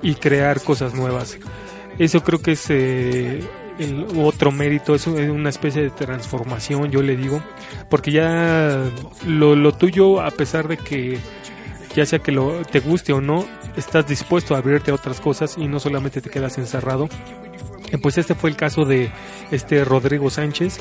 y 0.01 0.15
crear 0.15 0.59
cosas 0.63 0.95
nuevas. 0.95 1.37
Eso 1.99 2.23
creo 2.23 2.41
que 2.41 2.53
es 2.53 2.65
eh, 2.69 3.43
otro 4.17 4.51
mérito, 4.51 4.95
es 4.95 5.05
una 5.05 5.49
especie 5.49 5.83
de 5.83 5.91
transformación, 5.91 6.89
yo 6.89 7.03
le 7.03 7.15
digo, 7.15 7.43
porque 7.91 8.11
ya 8.11 8.89
lo, 9.27 9.55
lo 9.55 9.71
tuyo, 9.73 10.19
a 10.19 10.31
pesar 10.31 10.67
de 10.67 10.77
que 10.77 11.19
ya 11.97 12.05
sea 12.05 12.19
que 12.19 12.31
lo, 12.31 12.63
te 12.63 12.79
guste 12.79 13.11
o 13.11 13.21
no, 13.21 13.43
estás 13.75 14.07
dispuesto 14.07 14.53
a 14.53 14.59
abrirte 14.59 14.91
a 14.91 14.93
otras 14.93 15.19
cosas 15.19 15.57
y 15.57 15.67
no 15.67 15.79
solamente 15.79 16.21
te 16.21 16.29
quedas 16.29 16.59
encerrado. 16.59 17.09
Eh, 17.91 17.97
Pues 17.97 18.19
este 18.19 18.35
fue 18.35 18.51
el 18.51 18.55
caso 18.55 18.85
de 18.85 19.09
este 19.49 19.83
Rodrigo 19.83 20.29
Sánchez 20.29 20.79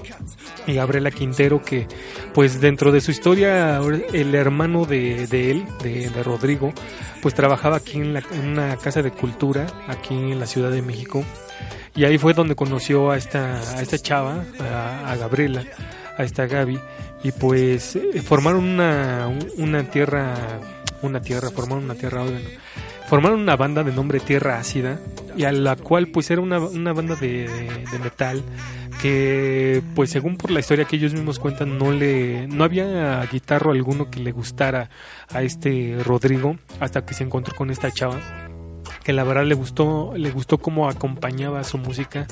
y 0.67 0.75
Gabriela 0.75 1.11
Quintero 1.11 1.63
que 1.63 1.89
pues 2.35 2.61
dentro 2.61 2.93
de 2.93 3.01
su 3.01 3.13
historia 3.13 3.81
el 4.13 4.35
hermano 4.35 4.85
de, 4.85 5.27
de 5.27 5.53
él, 5.53 5.65
de, 5.83 6.11
de 6.11 6.23
Rodrigo, 6.23 6.75
pues 7.23 7.33
trabajaba 7.35 7.79
aquí 7.79 7.97
en, 7.97 8.13
la, 8.13 8.23
una 8.45 8.77
casa 8.77 9.01
de 9.01 9.11
cultura 9.11 9.67
aquí 9.89 10.13
en 10.13 10.39
la 10.39 10.47
Ciudad 10.47 10.71
de 10.71 10.83
México 10.83 11.25
y 11.95 12.05
ahí 12.05 12.19
fue 12.19 12.35
donde 12.35 12.55
conoció 12.55 13.11
a 13.11 13.17
esta, 13.17 13.59
a 13.79 13.81
esta 13.81 13.99
chava, 13.99 14.45
a, 14.61 15.13
a 15.13 15.17
Gabriela, 15.17 15.65
a 16.19 16.25
esta 16.25 16.47
Gaby, 16.47 16.79
y 17.23 17.33
pues 17.33 17.97
eh, 17.97 18.21
formaron 18.21 18.65
una, 18.65 19.29
una 19.57 19.83
tierra, 19.91 20.35
una 21.03 21.21
tierra, 21.21 21.51
formaron 21.51 21.85
una 21.85 21.95
tierra, 21.95 22.23
bueno, 22.23 22.39
formaron 23.09 23.41
una 23.41 23.57
banda 23.57 23.85
de 23.85 23.93
nombre 23.93 24.21
Tierra 24.21 24.59
Ácida, 24.59 24.99
y 25.37 25.45
a 25.45 25.53
la 25.53 25.77
cual 25.77 26.09
pues 26.09 26.31
era 26.31 26.41
una, 26.41 26.59
una 26.59 26.93
banda 26.93 27.15
de, 27.15 27.49
de, 27.49 27.85
de 27.91 27.99
metal 27.99 28.43
que 29.01 29.83
pues 29.95 30.11
según 30.11 30.37
por 30.37 30.51
la 30.51 30.61
historia 30.61 30.87
que 30.87 30.97
ellos 30.97 31.13
mismos 31.13 31.39
cuentan 31.39 31.79
no 31.79 31.93
le 31.93 32.47
no 32.49 32.65
había 32.65 33.23
guitarro 33.31 33.73
alguno 33.73 34.11
que 34.11 34.21
le 34.21 34.33
gustara 34.33 34.89
a 35.33 35.43
este 35.43 35.99
Rodrigo 36.05 36.57
hasta 36.81 37.05
que 37.05 37.15
se 37.15 37.25
encontró 37.25 37.55
con 37.55 37.71
esta 37.71 37.91
chava 37.91 38.19
que 39.05 39.13
la 39.13 39.25
verdad 39.25 39.45
le 39.45 39.55
gustó 39.55 40.15
le 40.17 40.31
gustó 40.31 40.59
cómo 40.59 40.89
acompañaba 40.89 41.63
su 41.65 41.79
música 41.79 42.27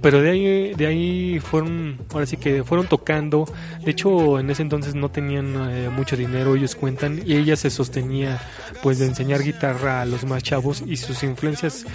pero 0.00 0.22
de 0.22 0.30
ahí 0.30 0.74
de 0.74 0.86
ahí 0.86 1.40
fueron 1.40 1.98
ahora 2.12 2.26
sí 2.26 2.36
que 2.36 2.64
fueron 2.64 2.86
tocando. 2.86 3.46
De 3.84 3.90
hecho 3.90 4.38
en 4.38 4.50
ese 4.50 4.62
entonces 4.62 4.94
no 4.94 5.10
tenían 5.10 5.54
eh, 5.70 5.88
mucho 5.90 6.16
dinero 6.16 6.54
ellos 6.54 6.74
cuentan 6.74 7.22
y 7.24 7.36
ella 7.36 7.56
se 7.56 7.70
sostenía 7.70 8.40
pues 8.82 8.98
de 8.98 9.06
enseñar 9.06 9.42
guitarra 9.42 10.00
a 10.02 10.06
los 10.06 10.24
más 10.24 10.42
chavos 10.42 10.82
y 10.86 10.96
sus 10.96 11.22
influencias 11.22 11.86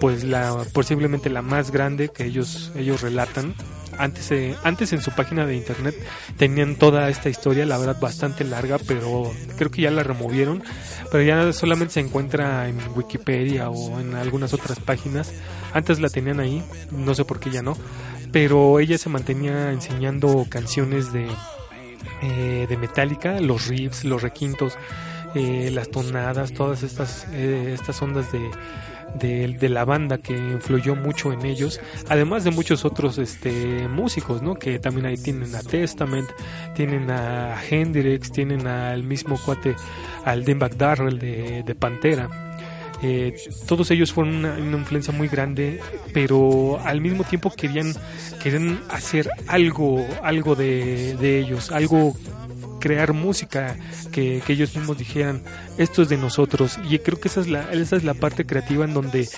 pues 0.00 0.24
la 0.24 0.64
posiblemente 0.72 1.28
la 1.28 1.42
más 1.42 1.70
grande 1.70 2.08
que 2.08 2.24
ellos 2.24 2.72
ellos 2.76 3.02
relatan 3.02 3.54
antes 4.00 4.30
eh, 4.32 4.56
antes 4.64 4.92
en 4.92 5.00
su 5.00 5.10
página 5.12 5.46
de 5.46 5.56
internet 5.56 5.94
tenían 6.36 6.76
toda 6.76 7.08
esta 7.08 7.28
historia 7.28 7.66
la 7.66 7.78
verdad 7.78 8.00
bastante 8.00 8.44
larga 8.44 8.78
pero 8.86 9.30
creo 9.56 9.70
que 9.70 9.82
ya 9.82 9.90
la 9.90 10.02
removieron. 10.02 10.62
Pero 11.10 11.22
ya 11.22 11.52
solamente 11.52 11.94
se 11.94 12.00
encuentra 12.00 12.68
en 12.68 12.78
Wikipedia 12.94 13.70
o 13.70 14.00
en 14.00 14.14
algunas 14.14 14.54
otras 14.54 14.78
páginas. 14.78 15.32
Antes 15.72 16.00
la 16.00 16.08
tenían 16.08 16.40
ahí 16.40 16.62
no 16.90 17.14
sé 17.14 17.24
por 17.24 17.40
qué 17.40 17.50
ya 17.50 17.62
no. 17.62 17.76
Pero 18.32 18.78
ella 18.78 18.96
se 18.96 19.08
mantenía 19.08 19.72
enseñando 19.72 20.46
canciones 20.48 21.12
de 21.12 21.26
eh, 22.22 22.66
de 22.68 22.76
Metallica 22.76 23.40
los 23.40 23.66
riffs 23.68 24.04
los 24.04 24.20
requintos 24.20 24.76
eh, 25.34 25.70
las 25.72 25.90
tonadas 25.90 26.52
todas 26.52 26.82
estas 26.82 27.26
eh, 27.32 27.72
estas 27.72 28.02
ondas 28.02 28.30
de 28.30 28.50
de, 29.14 29.68
la 29.68 29.84
banda 29.84 30.18
que 30.18 30.36
influyó 30.36 30.96
mucho 30.96 31.32
en 31.32 31.44
ellos, 31.44 31.80
además 32.08 32.44
de 32.44 32.50
muchos 32.50 32.84
otros 32.84 33.18
este, 33.18 33.88
músicos, 33.88 34.42
¿no? 34.42 34.54
Que 34.54 34.78
también 34.78 35.06
ahí 35.06 35.16
tienen 35.16 35.54
a 35.54 35.62
Testament, 35.62 36.28
tienen 36.74 37.10
a 37.10 37.56
Hendrix, 37.62 38.32
tienen 38.32 38.66
al 38.66 39.02
mismo 39.02 39.38
cuate, 39.44 39.76
al 40.24 40.44
Dimebag 40.44 40.76
Darrell 40.76 41.18
de, 41.18 41.62
de 41.64 41.74
Pantera. 41.74 42.28
Eh, 43.02 43.34
todos 43.66 43.90
ellos 43.90 44.12
fueron 44.12 44.36
una, 44.36 44.52
una, 44.54 44.76
influencia 44.76 45.12
muy 45.12 45.28
grande, 45.28 45.80
pero 46.12 46.78
al 46.84 47.00
mismo 47.00 47.24
tiempo 47.24 47.50
querían, 47.50 47.94
querían 48.42 48.82
hacer 48.90 49.30
algo, 49.46 50.06
algo 50.22 50.54
de, 50.54 51.16
de 51.16 51.40
ellos, 51.40 51.72
algo 51.72 52.14
crear 52.80 53.12
música 53.12 53.76
que, 54.10 54.42
ellos 54.48 54.74
mismos 54.74 54.98
dijeran 54.98 55.42
esto 55.78 56.02
es 56.02 56.08
de 56.08 56.16
nosotros 56.16 56.78
y 56.88 56.98
creo 56.98 57.20
que 57.20 57.28
esa 57.28 57.40
es 57.40 57.48
la 57.48 57.70
esa 57.72 57.94
es 57.96 58.02
la 58.02 58.14
parte 58.14 58.46
creativa 58.46 58.84
en 58.84 58.94
donde 58.94 59.28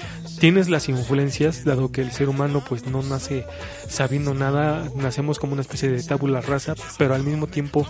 tienes 0.40 0.70
las 0.70 0.88
influencias 0.88 1.64
dado 1.64 1.92
que 1.92 2.00
el 2.00 2.12
ser 2.12 2.30
humano 2.30 2.64
pues 2.66 2.86
no 2.86 3.02
nace 3.02 3.44
sabiendo 3.88 4.32
nada 4.32 4.88
nacemos 4.96 5.38
como 5.38 5.52
una 5.52 5.60
especie 5.60 5.90
de 5.90 6.02
tabula 6.02 6.40
rasa 6.40 6.74
pero 6.96 7.14
al 7.14 7.24
mismo 7.24 7.46
tiempo 7.46 7.86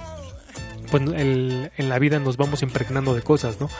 pues 0.92 1.02
el, 1.02 1.72
en 1.76 1.88
la 1.88 1.98
vida 1.98 2.18
nos 2.18 2.36
vamos 2.36 2.62
impregnando 2.62 3.14
de 3.14 3.22
cosas 3.22 3.58
no 3.60 3.70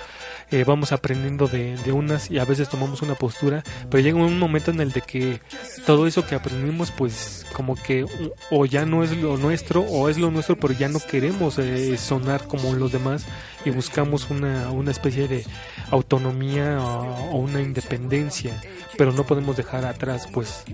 eh, 0.50 0.64
vamos 0.64 0.92
aprendiendo 0.92 1.46
de, 1.46 1.76
de, 1.78 1.92
unas 1.92 2.30
y 2.30 2.38
a 2.38 2.44
veces 2.44 2.68
tomamos 2.68 3.00
una 3.00 3.14
postura, 3.14 3.62
pero 3.90 4.02
llega 4.02 4.18
un 4.18 4.38
momento 4.38 4.70
en 4.70 4.80
el 4.80 4.92
de 4.92 5.00
que 5.00 5.40
todo 5.86 6.06
eso 6.06 6.26
que 6.26 6.34
aprendimos 6.34 6.90
pues 6.90 7.46
como 7.54 7.74
que 7.74 8.04
o 8.50 8.66
ya 8.66 8.84
no 8.84 9.02
es 9.02 9.16
lo 9.16 9.38
nuestro 9.38 9.80
o 9.80 10.10
es 10.10 10.18
lo 10.18 10.30
nuestro 10.30 10.56
pero 10.56 10.74
ya 10.74 10.88
no 10.88 10.98
queremos 11.00 11.58
eh, 11.58 11.96
sonar 11.96 12.46
como 12.48 12.74
los 12.74 12.92
demás 12.92 13.24
y 13.64 13.70
buscamos 13.70 14.30
una, 14.30 14.70
una 14.70 14.90
especie 14.90 15.28
de 15.28 15.44
autonomía 15.90 16.78
o, 16.80 17.32
o, 17.32 17.36
una 17.38 17.60
independencia 17.60 18.60
pero 18.96 19.12
no 19.12 19.24
podemos 19.24 19.56
dejar 19.56 19.84
atrás 19.84 20.28
pues 20.32 20.64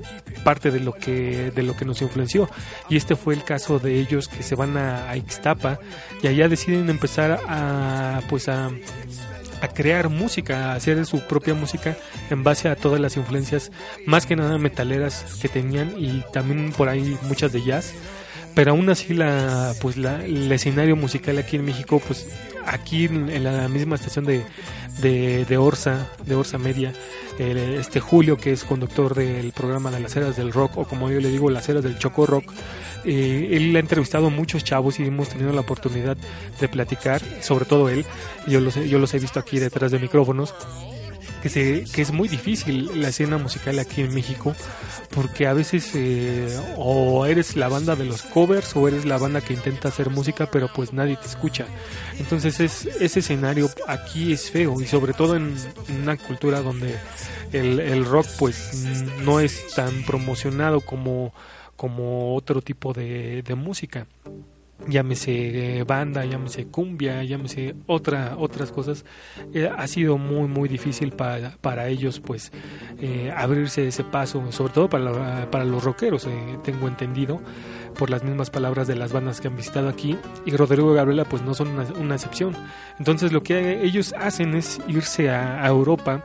parte 0.45 0.71
de 0.71 0.81
lo 0.81 0.93
que 0.93 1.51
de 1.51 1.63
lo 1.63 1.77
que 1.77 1.85
nos 1.85 2.03
influenció. 2.03 2.49
Y 2.89 2.97
este 2.97 3.17
fue 3.17 3.35
el 3.35 3.45
caso 3.45 3.79
de 3.79 3.99
ellos 4.01 4.29
que 4.29 4.43
se 4.43 4.55
van 4.55 4.77
a, 4.77 5.09
a 5.09 5.17
Ixtapa 5.17 5.79
y 6.23 6.27
allá 6.27 6.49
deciden 6.49 6.91
empezar 6.91 7.41
a 7.47 8.21
pues 8.29 8.49
a 8.49 8.71
a 9.61 9.69
crear 9.69 10.09
música, 10.09 10.73
a 10.73 10.75
hacer 10.75 11.05
su 11.07 11.21
propia 11.27 11.55
música 11.55 11.97
en 12.31 12.45
base 12.45 12.69
a 12.69 12.77
todas 12.77 13.01
las 13.01 13.17
influencias 13.17 13.73
más 14.07 14.27
que 14.27 14.37
nada 14.37 14.59
metaleras 14.59 15.39
que 15.41 15.49
tenían 15.49 15.95
y 15.99 16.23
también 16.33 16.73
por 16.73 16.89
ahí 16.89 17.19
muchas 17.23 17.53
de 17.53 17.63
jazz. 17.63 17.93
Pero 18.55 18.73
aún 18.73 18.89
así 18.91 19.15
la 19.15 19.75
pues 19.81 19.97
la, 19.97 20.25
el 20.25 20.51
escenario 20.51 20.97
musical 20.97 21.39
aquí 21.39 21.57
en 21.57 21.65
México 21.65 22.01
pues 22.05 22.27
aquí 22.69 23.07
en, 23.07 23.43
la 23.43 23.69
misma 23.69 23.97
estación 23.97 24.25
de, 24.25 24.45
de, 25.01 25.57
Orsa 25.59 26.09
de 26.25 26.35
Orsa 26.35 26.59
Media 26.59 26.93
este 27.39 28.01
Julio 28.01 28.37
que 28.37 28.51
es 28.51 28.65
conductor 28.65 29.15
del 29.15 29.53
programa 29.53 29.93
de 29.93 30.01
las 30.01 30.17
eras 30.17 30.37
del 30.37 30.53
rock 30.53 30.77
o 30.77 30.85
como 30.85 31.09
yo 31.09 31.21
le 31.21 31.29
digo 31.29 31.51
las 31.51 31.69
eras 31.69 31.85
del 31.85 31.97
choco 31.97 32.27
rock 32.27 32.53
eh, 33.05 33.51
él 33.53 33.75
ha 33.77 33.79
entrevistado 33.79 34.31
muchos 34.31 34.65
chavos 34.65 34.99
y 35.01 35.05
hemos 35.05 35.29
tenido 35.29 35.53
la 35.53 35.61
oportunidad 35.61 36.17
de 36.61 36.69
platicar 36.69 37.23
sobre 37.43 37.65
todo 37.65 37.89
él. 37.89 38.05
Yo 38.47 38.61
los 38.61 38.75
yo 38.75 38.99
los 38.99 39.15
he 39.15 39.19
visto 39.19 39.39
aquí 39.39 39.59
detrás 39.59 39.93
de 39.93 39.99
micrófonos 39.99 40.55
que, 41.43 41.49
se, 41.49 41.85
que 41.85 42.03
es 42.03 42.13
muy 42.13 42.29
difícil 42.29 43.01
la 43.01 43.09
escena 43.09 43.39
musical 43.39 43.79
aquí 43.79 44.03
en 44.03 44.15
México 44.15 44.55
porque 45.11 45.47
a 45.47 45.53
veces 45.53 45.91
eh, 45.95 46.55
o 46.77 47.27
eres 47.27 47.57
la 47.57 47.69
banda 47.69 47.97
de 47.97 48.05
los 48.05 48.23
covers 48.23 48.77
o 48.77 48.87
eres 48.89 49.05
la 49.05 49.19
banda 49.19 49.41
que 49.41 49.55
intenta 49.55 49.89
hacer 49.89 50.11
música 50.11 50.49
pero 50.51 50.69
pues 50.73 50.93
nadie 50.93 51.17
te 51.17 51.27
escucha. 51.27 51.67
Entonces 52.19 52.61
es, 52.61 52.87
ese 52.87 53.21
escenario 53.21 53.71
aquí 53.87 54.33
es 54.33 54.51
feo 54.51 54.81
y 54.81 54.87
sobre 54.87 55.13
todo 55.13 55.37
en, 55.37 55.55
una 56.03 56.17
cultura 56.17 56.61
donde 56.61 56.97
el, 57.53 58.05
rock 58.05 58.27
pues 58.39 58.85
no 59.23 59.41
es 59.41 59.75
tan 59.75 60.05
promocionado 60.05 60.81
como, 60.81 61.33
como 61.77 62.35
otro 62.35 62.63
tipo 62.63 62.93
de 62.93 63.55
música 63.57 64.07
llámese 64.87 65.83
banda, 65.87 66.25
llámese 66.25 66.67
cumbia, 66.67 67.23
llámese 67.25 67.75
otra, 67.87 68.37
otras 68.39 68.71
cosas, 68.71 69.05
eh, 69.53 69.71
ha 69.75 69.87
sido 69.87 70.19
muy 70.19 70.49
muy 70.49 70.69
difícil 70.69 71.13
para, 71.13 71.57
para 71.61 71.89
ellos 71.89 72.21
pues 72.21 72.53
eh, 73.01 73.33
abrirse 73.37 73.89
ese 73.89 74.05
paso, 74.05 74.53
sobre 74.53 74.73
todo 74.73 74.89
para, 74.89 75.51
para 75.51 75.65
los 75.65 75.83
rockeros, 75.83 76.27
eh, 76.27 76.59
tengo 76.63 76.89
entendido 76.89 77.41
por 77.99 78.11
las 78.11 78.23
mismas 78.23 78.51
palabras 78.51 78.87
de 78.87 78.95
las 78.95 79.13
bandas 79.13 79.41
que 79.41 79.49
han 79.49 79.57
visitado 79.57 79.89
aquí 79.89 80.17
y 80.47 80.57
Rodrigo 80.57 80.93
y 80.93 80.97
Gabriela 80.97 81.25
pues 81.25 81.43
no 81.43 81.55
son 81.55 81.69
una, 81.99 82.15
excepción. 82.15 82.55
Entonces 82.99 83.33
lo 83.33 83.43
que 83.43 83.83
ellos 83.83 84.15
hacen 84.19 84.55
es 84.55 84.81
irse 84.87 85.31
a, 85.31 85.65
a 85.65 85.69
Europa 85.69 86.23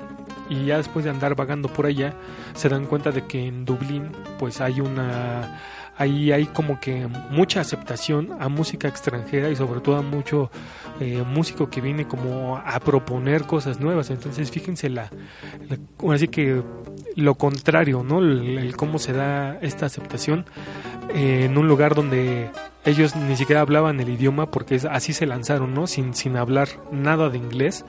y 0.50 0.66
ya 0.66 0.78
después 0.78 1.04
de 1.04 1.12
andar 1.12 1.36
vagando 1.36 1.70
por 1.70 1.88
allá 1.88 2.14
se 2.54 2.70
dan 2.70 2.86
cuenta 2.86 3.12
de 3.12 3.26
que 3.26 3.48
en 3.48 3.66
Dublín 3.66 4.12
pues 4.38 4.62
hay 4.62 4.82
una 4.82 5.60
ahí 5.98 6.32
hay 6.32 6.46
como 6.46 6.80
que 6.80 7.08
mucha 7.30 7.62
aceptación 7.62 8.30
a 8.40 8.50
música 8.50 8.88
extranjera 8.88 9.50
y 9.50 9.56
sobre 9.56 9.82
todo 9.82 9.98
a 9.98 10.02
mucho 10.02 10.50
eh, 11.00 11.24
músico 11.26 11.70
que 11.70 11.82
viene 11.82 12.08
como 12.08 12.58
a 12.58 12.80
proponer 12.80 13.44
cosas 13.44 13.80
nuevas. 13.80 14.10
Entonces 14.10 14.52
fíjense 14.52 14.90
la, 14.90 15.10
así 16.12 16.28
que 16.28 16.62
lo 17.16 17.36
contrario, 17.36 18.04
¿no? 18.04 18.20
El, 18.20 18.76
cómo 18.76 19.00
se 19.00 19.14
da 19.14 19.58
esta 19.62 19.86
aceptación 19.86 20.46
eh, 21.14 21.46
en 21.46 21.58
un 21.58 21.68
lugar 21.68 21.96
donde 21.96 22.50
ellos 22.86 23.16
ni 23.16 23.36
siquiera 23.36 23.62
hablaban 23.62 24.00
el 24.00 24.10
idioma 24.10 24.50
porque 24.52 24.80
así 24.90 25.14
se 25.14 25.26
lanzaron, 25.26 25.74
¿no? 25.74 25.88
Sin, 25.88 26.14
sin 26.14 26.38
hablar 26.38 26.70
nada 26.92 27.30
de 27.30 27.38
inglés. 27.38 27.86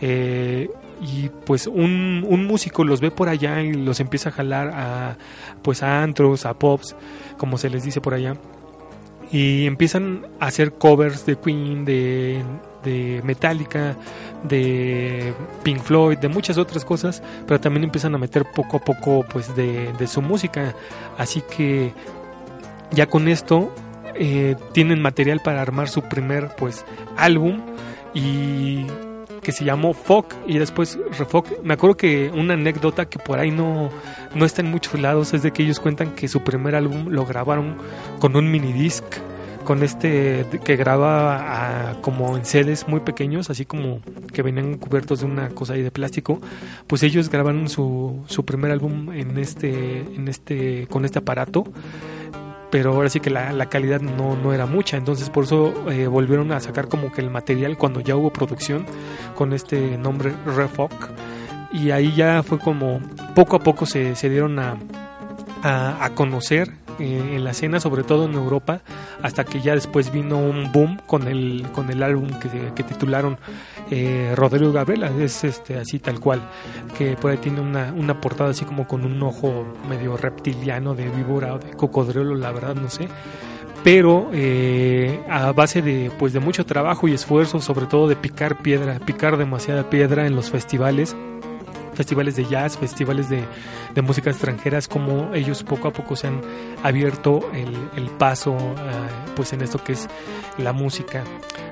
Eh, 0.00 0.70
y 1.00 1.30
pues 1.46 1.66
un, 1.66 2.24
un, 2.28 2.46
músico 2.46 2.84
los 2.84 3.00
ve 3.00 3.10
por 3.10 3.28
allá 3.28 3.62
y 3.62 3.72
los 3.72 4.00
empieza 4.00 4.28
a 4.28 4.32
jalar 4.32 4.68
a 4.68 5.16
pues 5.62 5.82
a 5.82 6.02
antros, 6.02 6.46
a 6.46 6.54
pops, 6.54 6.94
como 7.38 7.58
se 7.58 7.70
les 7.70 7.84
dice 7.84 8.00
por 8.00 8.14
allá. 8.14 8.36
Y 9.30 9.66
empiezan 9.66 10.26
a 10.40 10.46
hacer 10.46 10.72
covers 10.72 11.24
de 11.24 11.36
Queen, 11.36 11.84
de, 11.84 12.42
de 12.84 13.22
Metallica, 13.24 13.96
de 14.44 15.32
Pink 15.62 15.80
Floyd, 15.80 16.18
de 16.18 16.28
muchas 16.28 16.58
otras 16.58 16.84
cosas, 16.84 17.22
pero 17.46 17.58
también 17.58 17.84
empiezan 17.84 18.14
a 18.14 18.18
meter 18.18 18.44
poco 18.44 18.76
a 18.76 18.80
poco 18.80 19.24
pues 19.32 19.56
de, 19.56 19.92
de 19.94 20.06
su 20.06 20.20
música. 20.20 20.74
Así 21.16 21.42
que 21.56 21.94
ya 22.90 23.06
con 23.06 23.26
esto 23.28 23.72
eh, 24.14 24.56
tienen 24.72 25.00
material 25.00 25.40
para 25.40 25.62
armar 25.62 25.88
su 25.88 26.02
primer 26.02 26.50
pues 26.56 26.84
álbum 27.16 27.60
y 28.14 28.86
que 29.42 29.52
se 29.52 29.64
llamó 29.64 29.92
Folk 29.92 30.34
y 30.46 30.58
después 30.58 30.98
Refoc. 31.18 31.48
Me 31.62 31.74
acuerdo 31.74 31.96
que 31.96 32.30
una 32.34 32.54
anécdota 32.54 33.06
que 33.06 33.18
por 33.18 33.38
ahí 33.38 33.50
no, 33.50 33.90
no 34.34 34.44
está 34.44 34.62
en 34.62 34.70
muchos 34.70 34.98
lados 35.00 35.34
es 35.34 35.42
de 35.42 35.52
que 35.52 35.62
ellos 35.64 35.80
cuentan 35.80 36.14
que 36.14 36.28
su 36.28 36.42
primer 36.42 36.74
álbum 36.74 37.08
lo 37.08 37.26
grabaron 37.26 37.76
con 38.20 38.36
un 38.36 38.50
mini 38.50 38.72
disc 38.72 39.04
con 39.64 39.82
este 39.82 40.44
que 40.64 40.76
graba 40.76 41.96
como 42.00 42.36
en 42.36 42.44
sedes 42.44 42.88
muy 42.88 43.00
pequeños, 43.00 43.48
así 43.48 43.64
como 43.64 44.00
que 44.32 44.42
venían 44.42 44.76
cubiertos 44.76 45.20
de 45.20 45.26
una 45.26 45.50
cosa 45.50 45.74
ahí 45.74 45.82
de 45.82 45.90
plástico, 45.90 46.40
pues 46.86 47.02
ellos 47.02 47.30
grabaron 47.30 47.68
su, 47.68 48.24
su 48.26 48.44
primer 48.44 48.72
álbum 48.72 49.12
en 49.12 49.38
este, 49.38 50.00
en 50.00 50.26
este, 50.28 50.86
con 50.88 51.04
este 51.04 51.20
aparato 51.20 51.64
pero 52.72 52.94
ahora 52.94 53.10
sí 53.10 53.20
que 53.20 53.28
la, 53.28 53.52
la 53.52 53.66
calidad 53.66 54.00
no, 54.00 54.34
no, 54.34 54.54
era 54.54 54.64
mucha, 54.64 54.96
entonces 54.96 55.28
por 55.28 55.44
eso 55.44 55.90
eh, 55.90 56.06
volvieron 56.06 56.52
a 56.52 56.60
sacar 56.60 56.88
como 56.88 57.12
que 57.12 57.20
el 57.20 57.28
material 57.28 57.76
cuando 57.76 58.00
ya 58.00 58.16
hubo 58.16 58.32
producción 58.32 58.86
con 59.34 59.52
este 59.52 59.98
nombre 59.98 60.32
Refoc 60.46 60.90
y 61.70 61.90
ahí 61.90 62.14
ya 62.14 62.42
fue 62.42 62.58
como 62.58 62.98
poco 63.34 63.56
a 63.56 63.58
poco 63.58 63.84
se, 63.84 64.16
se 64.16 64.30
dieron 64.30 64.58
a, 64.58 64.78
a, 65.62 66.10
conocer 66.14 66.72
eh, 66.98 67.34
en 67.36 67.44
la 67.44 67.50
escena, 67.50 67.80
sobre 67.80 68.02
todo 68.04 68.24
en 68.26 68.34
Europa, 68.34 68.80
hasta 69.22 69.44
que 69.44 69.60
ya 69.60 69.74
después 69.74 70.12
vino 70.12 70.38
un 70.38 70.72
boom 70.72 70.98
con 71.06 71.28
el, 71.28 71.66
con 71.72 71.90
el 71.90 72.02
álbum 72.02 72.28
que, 72.40 72.72
que 72.74 72.82
titularon 72.82 73.38
eh, 73.90 74.32
Rodrigo 74.36 74.72
Gabriela, 74.72 75.10
es 75.20 75.44
este 75.44 75.76
así 75.78 75.98
tal 75.98 76.20
cual, 76.20 76.40
que 76.96 77.16
tiene 77.40 77.60
una, 77.60 77.92
una 77.96 78.20
portada 78.20 78.50
así 78.50 78.64
como 78.64 78.86
con 78.86 79.04
un 79.04 79.22
ojo 79.22 79.66
medio 79.88 80.16
reptiliano 80.16 80.94
de 80.94 81.08
víbora 81.08 81.54
o 81.54 81.58
de 81.58 81.70
cocodrilo, 81.70 82.34
la 82.34 82.52
verdad 82.52 82.74
no 82.74 82.88
sé. 82.88 83.08
Pero 83.84 84.30
eh, 84.32 85.20
a 85.28 85.50
base 85.52 85.82
de 85.82 86.10
pues 86.16 86.32
de 86.32 86.38
mucho 86.38 86.64
trabajo 86.64 87.08
y 87.08 87.14
esfuerzo 87.14 87.60
sobre 87.60 87.86
todo 87.86 88.06
de 88.06 88.14
picar 88.14 88.62
piedra 88.62 89.00
picar 89.00 89.36
demasiada 89.36 89.90
piedra 89.90 90.24
en 90.24 90.36
los 90.36 90.50
festivales 90.50 91.16
festivales 91.94 92.36
de 92.36 92.44
jazz, 92.44 92.78
festivales 92.78 93.28
de, 93.28 93.44
de 93.94 94.02
música 94.02 94.30
extranjeras, 94.30 94.88
como 94.88 95.34
ellos 95.34 95.62
poco 95.62 95.88
a 95.88 95.92
poco 95.92 96.16
se 96.16 96.28
han 96.28 96.40
abierto 96.82 97.50
el, 97.52 97.76
el 97.96 98.10
paso 98.10 98.56
eh, 98.56 98.92
pues 99.36 99.52
en 99.52 99.62
esto 99.62 99.82
que 99.82 99.92
es 99.92 100.08
la 100.58 100.72
música. 100.72 101.24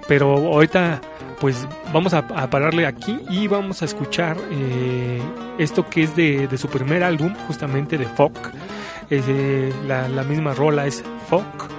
Pero 0.09 0.35
ahorita 0.35 1.01
pues 1.41 1.67
vamos 1.93 2.13
a, 2.13 2.27
pararle 2.27 2.87
aquí 2.87 3.19
y 3.31 3.49
vamos 3.49 3.81
a 3.81 3.87
escuchar 3.87 4.37
eh, 4.51 5.23
esto 5.59 5.89
que 5.89 6.03
es 6.03 6.15
de, 6.15 6.47
de, 6.47 6.59
su 6.59 6.69
primer 6.69 7.03
álbum, 7.03 7.35
justamente 7.47 7.97
de 7.97 8.05
Folk. 8.05 8.53
Eh, 9.09 9.73
la, 9.89 10.07
la, 10.09 10.23
misma 10.23 10.53
rola 10.53 10.87
es 10.87 11.03
Folk. 11.29 11.71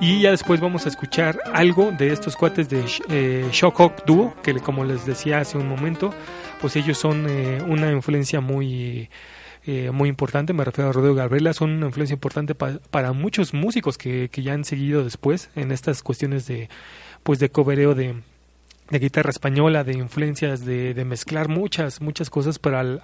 Y 0.00 0.20
ya 0.20 0.32
después 0.32 0.60
vamos 0.60 0.86
a 0.86 0.88
escuchar 0.88 1.38
algo 1.52 1.92
de 1.92 2.12
estos 2.12 2.36
cuates 2.36 2.68
de 2.68 2.84
eh, 3.08 3.48
Shock 3.52 4.04
Duo, 4.04 4.34
que 4.42 4.54
como 4.56 4.84
les 4.84 5.06
decía 5.06 5.38
hace 5.38 5.56
un 5.56 5.68
momento, 5.68 6.12
pues 6.64 6.76
ellos 6.76 6.96
son 6.96 7.26
eh, 7.28 7.62
una 7.68 7.92
influencia 7.92 8.40
muy... 8.40 9.10
Eh, 9.66 9.90
muy 9.90 10.08
importante, 10.08 10.54
me 10.54 10.64
refiero 10.64 10.88
a 10.88 10.92
Rodrigo 10.94 11.14
Gabriela, 11.14 11.52
son 11.52 11.70
una 11.72 11.86
influencia 11.86 12.14
importante 12.14 12.54
para 12.54 13.12
muchos 13.12 13.52
músicos 13.52 13.98
que, 13.98 14.30
que, 14.30 14.42
ya 14.42 14.54
han 14.54 14.64
seguido 14.64 15.04
después 15.04 15.50
en 15.56 15.72
estas 15.72 16.02
cuestiones 16.02 16.46
de 16.46 16.70
pues 17.22 17.38
de 17.38 17.50
cobereo 17.50 17.94
de, 17.94 18.14
de 18.90 18.98
guitarra 18.98 19.28
española, 19.30 19.84
de 19.84 19.92
influencias, 19.92 20.64
de, 20.64 20.94
de 20.94 21.04
mezclar 21.04 21.48
muchas, 21.48 22.00
muchas 22.00 22.30
cosas 22.30 22.58
para, 22.58 23.00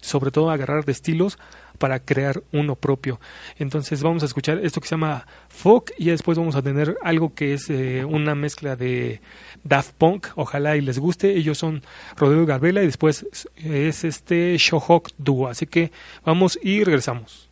sobre 0.00 0.30
todo, 0.30 0.50
agarrar 0.50 0.86
de 0.86 0.92
estilos 0.92 1.38
para 1.76 2.00
crear 2.00 2.42
uno 2.52 2.74
propio. 2.76 3.20
Entonces 3.58 4.02
vamos 4.02 4.22
a 4.22 4.26
escuchar 4.26 4.58
esto 4.64 4.80
que 4.80 4.88
se 4.88 4.94
llama 4.94 5.26
folk 5.48 5.92
y 5.98 6.06
después 6.06 6.38
vamos 6.38 6.56
a 6.56 6.62
tener 6.62 6.96
algo 7.02 7.34
que 7.34 7.54
es 7.54 7.70
eh, 7.70 8.04
una 8.04 8.34
mezcla 8.34 8.76
de 8.76 9.20
Daft 9.64 9.92
Punk, 9.98 10.28
ojalá 10.36 10.76
y 10.76 10.80
les 10.80 10.98
guste. 10.98 11.36
Ellos 11.36 11.58
son 11.58 11.82
Rodrigo 12.16 12.46
Garbela 12.46 12.82
y 12.82 12.86
después 12.86 13.26
es 13.56 14.04
este 14.04 14.56
Shohawk 14.58 15.10
Duo. 15.18 15.48
Así 15.48 15.66
que 15.66 15.92
vamos 16.24 16.58
y 16.62 16.84
regresamos. 16.84 17.45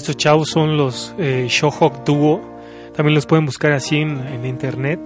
Estos 0.00 0.16
chavos 0.16 0.48
son 0.48 0.78
los 0.78 1.14
eh, 1.18 1.46
Duo. 2.06 2.40
También 2.96 3.14
los 3.14 3.26
pueden 3.26 3.44
buscar 3.44 3.72
así 3.72 3.98
en, 3.98 4.46
internet. 4.46 4.98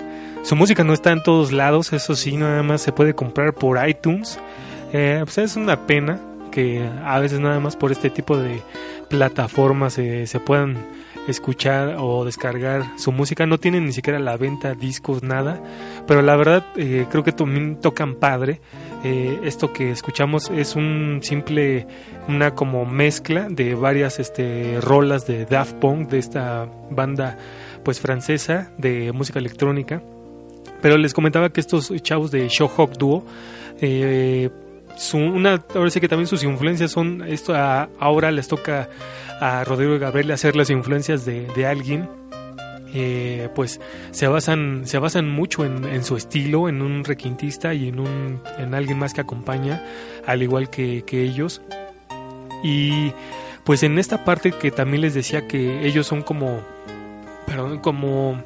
Su 0.45 0.55
música 0.55 0.85
no 0.85 0.93
está 0.93 1.11
en 1.11 1.21
todos 1.21 1.51
lados, 1.51 1.93
eso 1.93 2.15
sí, 2.15 2.37
nada 2.37 2.63
más 2.63 2.81
se 2.81 2.93
puede 2.93 3.13
comprar 3.13 3.55
por 3.55 3.77
iTunes. 3.89 4.39
Eh, 4.93 5.19
pues 5.25 5.39
es 5.39 5.57
una 5.57 5.85
pena 5.89 6.21
que 6.53 6.89
a 7.05 7.19
veces 7.19 7.41
nada 7.41 7.59
más 7.59 7.75
por 7.75 7.91
este 7.91 8.09
tipo 8.09 8.37
de 8.37 8.63
plataformas 9.09 9.95
se 9.95 10.41
puedan 10.47 10.77
escuchar 11.27 11.97
o 11.99 12.25
descargar 12.25 12.85
su 12.97 13.11
música. 13.11 13.47
No 13.47 13.59
tienen 13.59 13.87
ni 13.87 13.93
siquiera 13.93 14.21
la 14.21 14.37
venta, 14.37 14.75
discos, 14.75 15.25
nada. 15.25 15.61
Pero 16.07 16.23
la 16.23 16.37
verdad 16.37 16.65
eh, 16.77 17.07
creo 17.11 17.25
que 17.25 17.33
también 17.33 17.81
tocan 17.81 18.15
padre. 18.15 18.61
Eh, 19.05 19.41
esto 19.45 19.73
que 19.73 19.91
escuchamos 19.91 20.51
es 20.51 20.77
un 20.77 21.21
simple, 21.23 21.87
una 22.27 22.55
como 22.55 22.87
mezcla 22.87 23.49
de 23.51 23.75
varias 23.75 24.19
este, 24.19 24.81
rolas 24.81 25.27
de 25.27 25.45
Daft 25.45 25.75
Punk, 25.75 26.09
de 26.09 26.19
esta 26.19 26.67
banda 26.91 27.37
pues 27.85 28.01
francesa 28.01 28.71
de 28.79 29.13
música 29.13 29.39
electrónica. 29.39 30.03
Pero 30.81 30.97
les 30.97 31.13
comentaba 31.13 31.51
que 31.51 31.61
estos 31.61 31.93
chavos 32.03 32.31
de 32.31 32.49
Showhawk 32.49 32.97
Duo 32.97 33.25
eh, 33.81 34.49
una, 35.13 35.63
ahora 35.75 35.91
sí 35.91 36.01
que 36.01 36.09
también 36.09 36.27
sus 36.27 36.43
influencias 36.45 36.93
son, 36.93 37.23
esto 37.27 37.55
ahora 37.55 38.31
les 38.31 38.49
toca 38.49 38.89
a 39.41 39.65
Rodrigo 39.65 39.99
Gabriel 39.99 40.31
hacer 40.31 40.57
las 40.57 40.71
influencias 40.71 41.25
de, 41.25 41.47
de 41.55 41.67
alguien, 41.67 42.09
eh, 42.95 43.49
pues 43.55 43.81
se 44.13 44.29
basan, 44.29 44.83
se 44.87 44.99
basan 44.99 45.29
mucho 45.29 45.65
en, 45.65 46.05
su 46.05 46.17
estilo, 46.17 46.69
en 46.69 46.81
un 46.81 47.05
requintista 47.05 47.75
y 47.75 47.89
en, 47.89 47.99
un, 47.99 48.41
en 48.57 48.73
alguien 48.73 48.99
más 48.99 49.13
que 49.13 49.21
acompaña, 49.21 49.85
al 50.27 50.43
igual 50.43 50.71
que, 50.71 51.03
que 51.05 51.23
ellos. 51.23 51.61
Y 52.63 53.13
pues 53.65 53.83
en 53.83 53.99
esta 53.99 54.25
parte 54.25 54.53
que 54.53 54.71
también 54.71 55.03
les 55.03 55.13
decía 55.13 55.49
que 55.49 55.85
ellos 55.87 56.07
son 56.07 56.23
como, 56.23 56.61
perdón, 57.47 57.81
como 57.81 58.43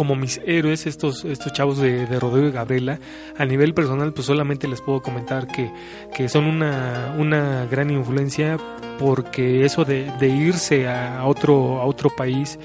como 0.00 0.16
mis 0.16 0.40
héroes, 0.46 0.86
estos, 0.86 1.26
estos 1.26 1.52
chavos 1.52 1.76
de, 1.76 2.06
Rodrigo 2.18 2.48
y 2.48 2.52
Gabriela, 2.52 2.98
a 3.36 3.44
nivel 3.44 3.74
personal, 3.74 4.14
pues 4.14 4.28
solamente 4.28 4.66
les 4.66 4.80
puedo 4.80 5.02
comentar 5.02 5.46
que, 5.46 5.70
que 6.14 6.30
son 6.30 6.46
una, 6.46 7.14
una 7.18 7.66
gran 7.70 7.90
influencia 7.90 8.56
porque 8.98 9.66
eso 9.66 9.84
de, 9.84 10.10
de 10.18 10.28
irse 10.28 10.88
a 10.88 11.26
otro, 11.26 11.82
a 11.82 11.84
otro 11.84 12.08
país, 12.08 12.58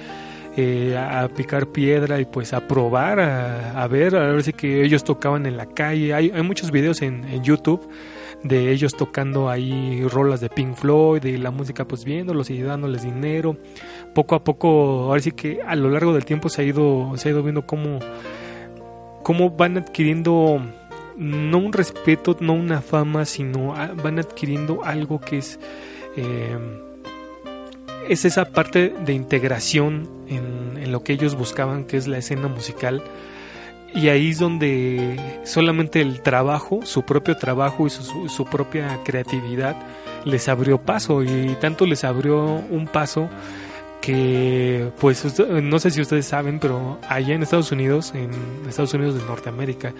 eh, 0.57 0.97
a, 0.97 1.27
picar 1.27 1.67
piedra 1.67 2.19
y 2.19 2.25
pues 2.25 2.53
a 2.53 2.67
probar, 2.67 3.19
a, 3.19 3.87
ver, 3.87 4.15
a 4.15 4.31
ver 4.31 4.43
si 4.43 4.53
que 4.53 4.83
ellos 4.83 5.03
tocaban 5.03 5.45
en 5.45 5.57
la 5.57 5.65
calle. 5.65 6.13
Hay, 6.13 6.31
hay 6.33 6.43
muchos 6.43 6.71
videos 6.71 7.01
en, 7.01 7.25
en 7.25 7.43
YouTube 7.43 7.89
de 8.43 8.71
ellos 8.71 8.95
tocando 8.95 9.49
ahí 9.49 10.05
rolas 10.07 10.39
de 10.39 10.49
Pink 10.49 10.75
Floyd 10.75 11.23
y 11.25 11.37
la 11.37 11.49
música 11.49 11.85
pues 11.85 12.05
viéndolos 12.05 12.49
y 12.51 12.61
dándoles 12.61 13.03
dinero. 13.03 13.57
Poco 14.13 14.35
a 14.35 14.43
poco, 14.43 14.67
ahora 15.07 15.19
sí 15.19 15.31
que 15.31 15.61
a 15.65 15.75
lo 15.75 15.89
largo 15.89 16.13
del 16.13 16.25
tiempo 16.25 16.47
se 16.49 16.61
ha 16.61 16.65
ido, 16.65 17.13
se 17.17 17.27
ha 17.27 17.31
ido 17.31 17.41
viendo 17.41 17.65
cómo, 17.65 17.99
cómo 19.23 19.49
van 19.49 19.77
adquiriendo 19.77 20.61
no 21.17 21.57
un 21.57 21.73
respeto, 21.73 22.37
no 22.39 22.53
una 22.53 22.81
fama, 22.81 23.25
sino 23.25 23.73
van 24.03 24.19
adquiriendo 24.19 24.83
algo 24.83 25.19
que 25.19 25.39
es, 25.39 25.59
eh, 26.15 26.57
es 28.09 28.25
esa 28.25 28.45
parte 28.45 28.93
de 29.05 29.13
integración 29.13 30.09
en, 30.27 30.77
en 30.77 30.91
lo 30.91 31.03
que 31.03 31.13
ellos 31.13 31.35
buscaban, 31.35 31.85
que 31.85 31.97
es 31.97 32.07
la 32.07 32.17
escena 32.17 32.47
musical. 32.47 33.03
Y 33.95 34.09
ahí 34.09 34.31
es 34.31 34.39
donde 34.39 35.17
solamente 35.45 36.01
el 36.01 36.21
trabajo, 36.21 36.81
su 36.83 37.03
propio 37.03 37.37
trabajo 37.37 37.87
y 37.87 37.89
su, 37.89 38.45
propia 38.45 38.99
creatividad 39.05 39.77
les 40.25 40.49
abrió 40.49 40.81
paso 40.81 41.23
y 41.23 41.55
tanto 41.61 41.85
les 41.85 42.03
abrió 42.03 42.43
un 42.43 42.87
paso 42.87 43.29
que 44.01 44.91
pues 44.99 45.39
no 45.39 45.79
sé 45.79 45.91
si 45.91 46.01
ustedes 46.01 46.25
saben, 46.25 46.59
pero 46.59 46.99
allá 47.07 47.35
en 47.35 47.43
Estados 47.43 47.71
Unidos, 47.71 48.11
en 48.13 48.31
Estados 48.67 48.93
Unidos 48.93 49.15
de 49.15 49.23
Norteamérica, 49.23 49.93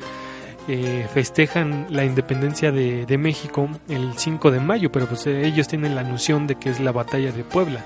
eh, 0.68 1.08
festejan 1.14 1.88
la 1.90 2.06
independencia 2.06 2.72
de, 2.72 3.06
de, 3.06 3.18
México 3.18 3.70
el 3.88 4.18
5 4.18 4.52
de 4.52 4.60
mayo, 4.60 4.92
pero 4.92 5.06
pues 5.08 5.28
ellos 5.28 5.68
tienen 5.68 5.96
la 5.96 6.04
noción 6.04 6.48
de 6.48 6.56
que 6.56 6.70
es 6.70 6.80
la 6.80 6.92
batalla 6.92 7.32
de 7.32 7.44
Puebla, 7.44 7.86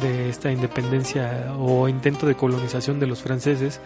de 0.00 0.28
esta 0.28 0.52
independencia 0.52 1.52
o 1.58 1.88
intento 1.88 2.26
de 2.26 2.34
colonización 2.34 3.00
de 3.00 3.06
los 3.06 3.22
franceses 3.22 3.80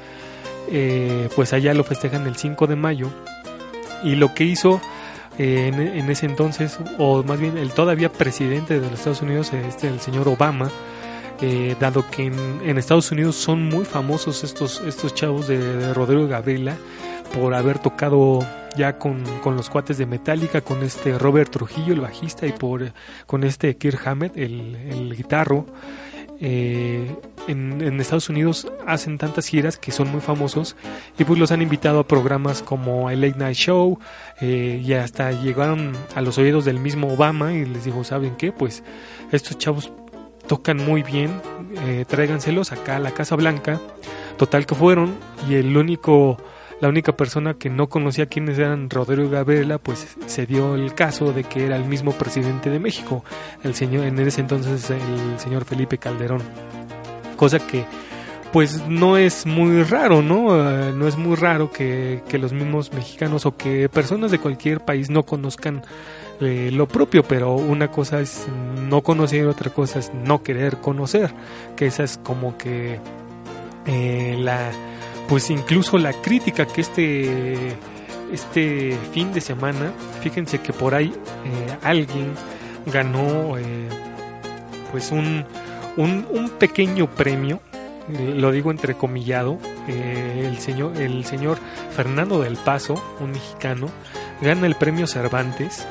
eh, 0.68 1.28
pues 1.34 1.52
allá 1.52 1.74
lo 1.74 1.84
festejan 1.84 2.26
el 2.26 2.36
5 2.36 2.66
de 2.66 2.76
mayo. 2.76 3.10
Y 4.02 4.16
lo 4.16 4.34
que 4.34 4.44
hizo 4.44 4.80
eh, 5.38 5.70
en, 5.72 6.10
ese 6.10 6.26
entonces, 6.26 6.78
o 6.98 7.22
más 7.22 7.40
bien 7.40 7.56
el 7.58 7.72
todavía 7.72 8.10
presidente 8.10 8.74
de 8.80 8.90
los 8.90 8.98
Estados 8.98 9.22
Unidos, 9.22 9.52
este, 9.52 9.88
el 9.88 10.00
señor 10.00 10.28
Obama, 10.28 10.70
eh, 11.40 11.74
dado 11.80 12.08
que 12.10 12.26
en, 12.26 12.78
Estados 12.78 13.10
Unidos 13.10 13.36
son 13.36 13.64
muy 13.64 13.84
famosos 13.84 14.44
estos, 14.44 14.80
estos 14.86 15.14
chavos 15.14 15.48
de, 15.48 15.92
Rodrigo 15.92 16.28
Gabriela 16.28 16.76
por 17.34 17.54
haber 17.54 17.78
tocado 17.78 18.40
ya 18.76 18.98
con, 18.98 19.24
los 19.44 19.70
cuates 19.70 19.98
de 19.98 20.06
Metallica, 20.06 20.60
con 20.60 20.82
este 20.82 21.18
Robert 21.18 21.50
Trujillo, 21.50 21.92
el 21.92 22.00
bajista, 22.00 22.46
y 22.46 22.52
por 22.52 22.92
con 23.26 23.44
este 23.44 23.76
Kirk 23.76 24.06
Hammett, 24.06 24.36
el, 24.36 24.76
el 24.76 25.16
guitarro. 25.16 25.66
Eh, 26.40 27.14
en, 27.46 28.00
Estados 28.00 28.28
Unidos 28.28 28.66
hacen 28.86 29.18
tantas 29.18 29.46
giras 29.46 29.78
que 29.78 29.92
son 29.92 30.10
muy 30.10 30.20
famosos 30.20 30.76
y 31.16 31.24
pues 31.24 31.38
los 31.38 31.52
han 31.52 31.62
invitado 31.62 32.00
a 32.00 32.06
programas 32.08 32.60
como 32.60 33.08
el 33.08 33.20
Late 33.20 33.38
Night 33.38 33.56
Show 33.56 33.98
eh, 34.40 34.82
y 34.84 34.92
hasta 34.94 35.30
llegaron 35.30 35.92
a 36.14 36.20
los 36.20 36.36
oídos 36.38 36.64
del 36.64 36.80
mismo 36.80 37.12
Obama 37.12 37.52
y 37.52 37.64
les 37.64 37.84
dijo, 37.84 38.02
¿saben 38.04 38.34
qué? 38.36 38.50
Pues 38.50 38.82
estos 39.30 39.58
chavos 39.58 39.92
tocan 40.46 40.78
muy 40.78 41.02
bien, 41.02 41.40
eh, 41.86 42.04
tráiganselos 42.06 42.72
acá 42.72 42.96
a 42.96 43.00
la 43.00 43.12
Casa 43.12 43.36
Blanca. 43.36 43.80
Total 44.36 44.66
que 44.66 44.74
fueron 44.74 45.14
y 45.48 45.54
el 45.54 45.76
único 45.76 46.38
la 46.80 46.88
única 46.88 47.16
persona 47.16 47.54
que 47.54 47.70
no 47.70 47.88
conocía 47.88 48.26
quiénes 48.26 48.58
eran 48.58 48.90
Rodrigo 48.90 49.30
Gabriela, 49.30 49.78
pues 49.78 50.16
se 50.26 50.46
dio 50.46 50.74
el 50.74 50.94
caso 50.94 51.32
de 51.32 51.44
que 51.44 51.66
era 51.66 51.76
el 51.76 51.84
mismo 51.84 52.12
presidente 52.12 52.70
de 52.70 52.78
México, 52.78 53.24
el 53.62 53.74
señor, 53.74 54.04
en 54.04 54.18
ese 54.18 54.40
entonces 54.40 54.90
el 54.90 55.38
señor 55.38 55.64
Felipe 55.64 55.98
Calderón. 55.98 56.42
Cosa 57.36 57.58
que 57.58 57.84
pues 58.54 58.86
no 58.86 59.16
es 59.16 59.46
muy 59.46 59.82
raro, 59.82 60.22
¿no? 60.22 60.54
Eh, 60.54 60.92
no 60.92 61.08
es 61.08 61.16
muy 61.16 61.34
raro 61.34 61.72
que, 61.72 62.22
los 62.34 62.52
mismos 62.52 62.92
mexicanos 62.92 63.46
o 63.46 63.56
que 63.56 63.88
personas 63.88 64.30
de 64.30 64.38
cualquier 64.38 64.78
país 64.78 65.10
no 65.10 65.24
conozcan 65.24 65.82
eh, 66.40 66.70
lo 66.72 66.86
propio, 66.86 67.24
pero 67.24 67.56
una 67.56 67.88
cosa 67.88 68.20
es 68.20 68.46
no 68.88 69.02
conocer, 69.02 69.48
otra 69.48 69.70
cosa 69.72 69.98
es 69.98 70.14
no 70.14 70.44
querer 70.44 70.76
conocer, 70.76 71.32
que 71.74 71.86
esa 71.86 72.04
es 72.04 72.16
como 72.16 72.56
que 72.56 73.00
eh, 73.86 74.36
la 74.38 74.70
pues 75.28 75.50
incluso 75.50 75.98
la 75.98 76.12
crítica 76.12 76.66
que 76.66 76.80
este 76.80 77.76
este 78.34 78.98
fin 79.12 79.32
de 79.32 79.40
semana, 79.40 79.92
fíjense 80.20 80.60
que 80.60 80.72
por 80.72 80.94
ahí 80.94 81.12
eh, 81.44 81.76
alguien 81.82 82.32
ganó 82.86 83.56
eh, 83.58 83.88
pues 84.90 85.12
un, 85.12 85.44
un, 85.96 86.50
pequeño 86.58 87.08
premio, 87.08 87.60
eh, 88.12 88.34
lo 88.36 88.50
digo 88.50 88.70
entrecomillado, 88.70 89.58
el, 89.86 90.58
señor, 90.58 90.96
el 91.00 91.24
señor 91.24 91.58
Fernando 91.94 92.40
del 92.40 92.56
Paso, 92.56 92.94
un 93.20 93.32
mexicano, 93.32 93.88
gana 94.40 94.66
el 94.66 94.74
premio 94.74 95.06
Cervantes. 95.06 95.86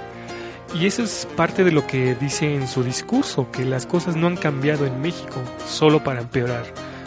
Y 0.76 0.88
eso 0.88 1.04
es 1.04 1.28
parte 1.36 1.64
de 1.64 1.72
lo 1.72 1.86
que 1.86 2.16
dice 2.16 2.56
en 2.56 2.68
su 2.68 2.84
discurso, 2.84 3.52
que 3.52 3.64
las 3.64 3.86
cosas 3.86 4.16
no 4.16 4.28
han 4.28 4.38
cambiado 4.38 4.88
en 4.88 5.02
México, 5.02 5.40
solo 5.68 6.04
para 6.04 6.22
empeorar 6.22 6.66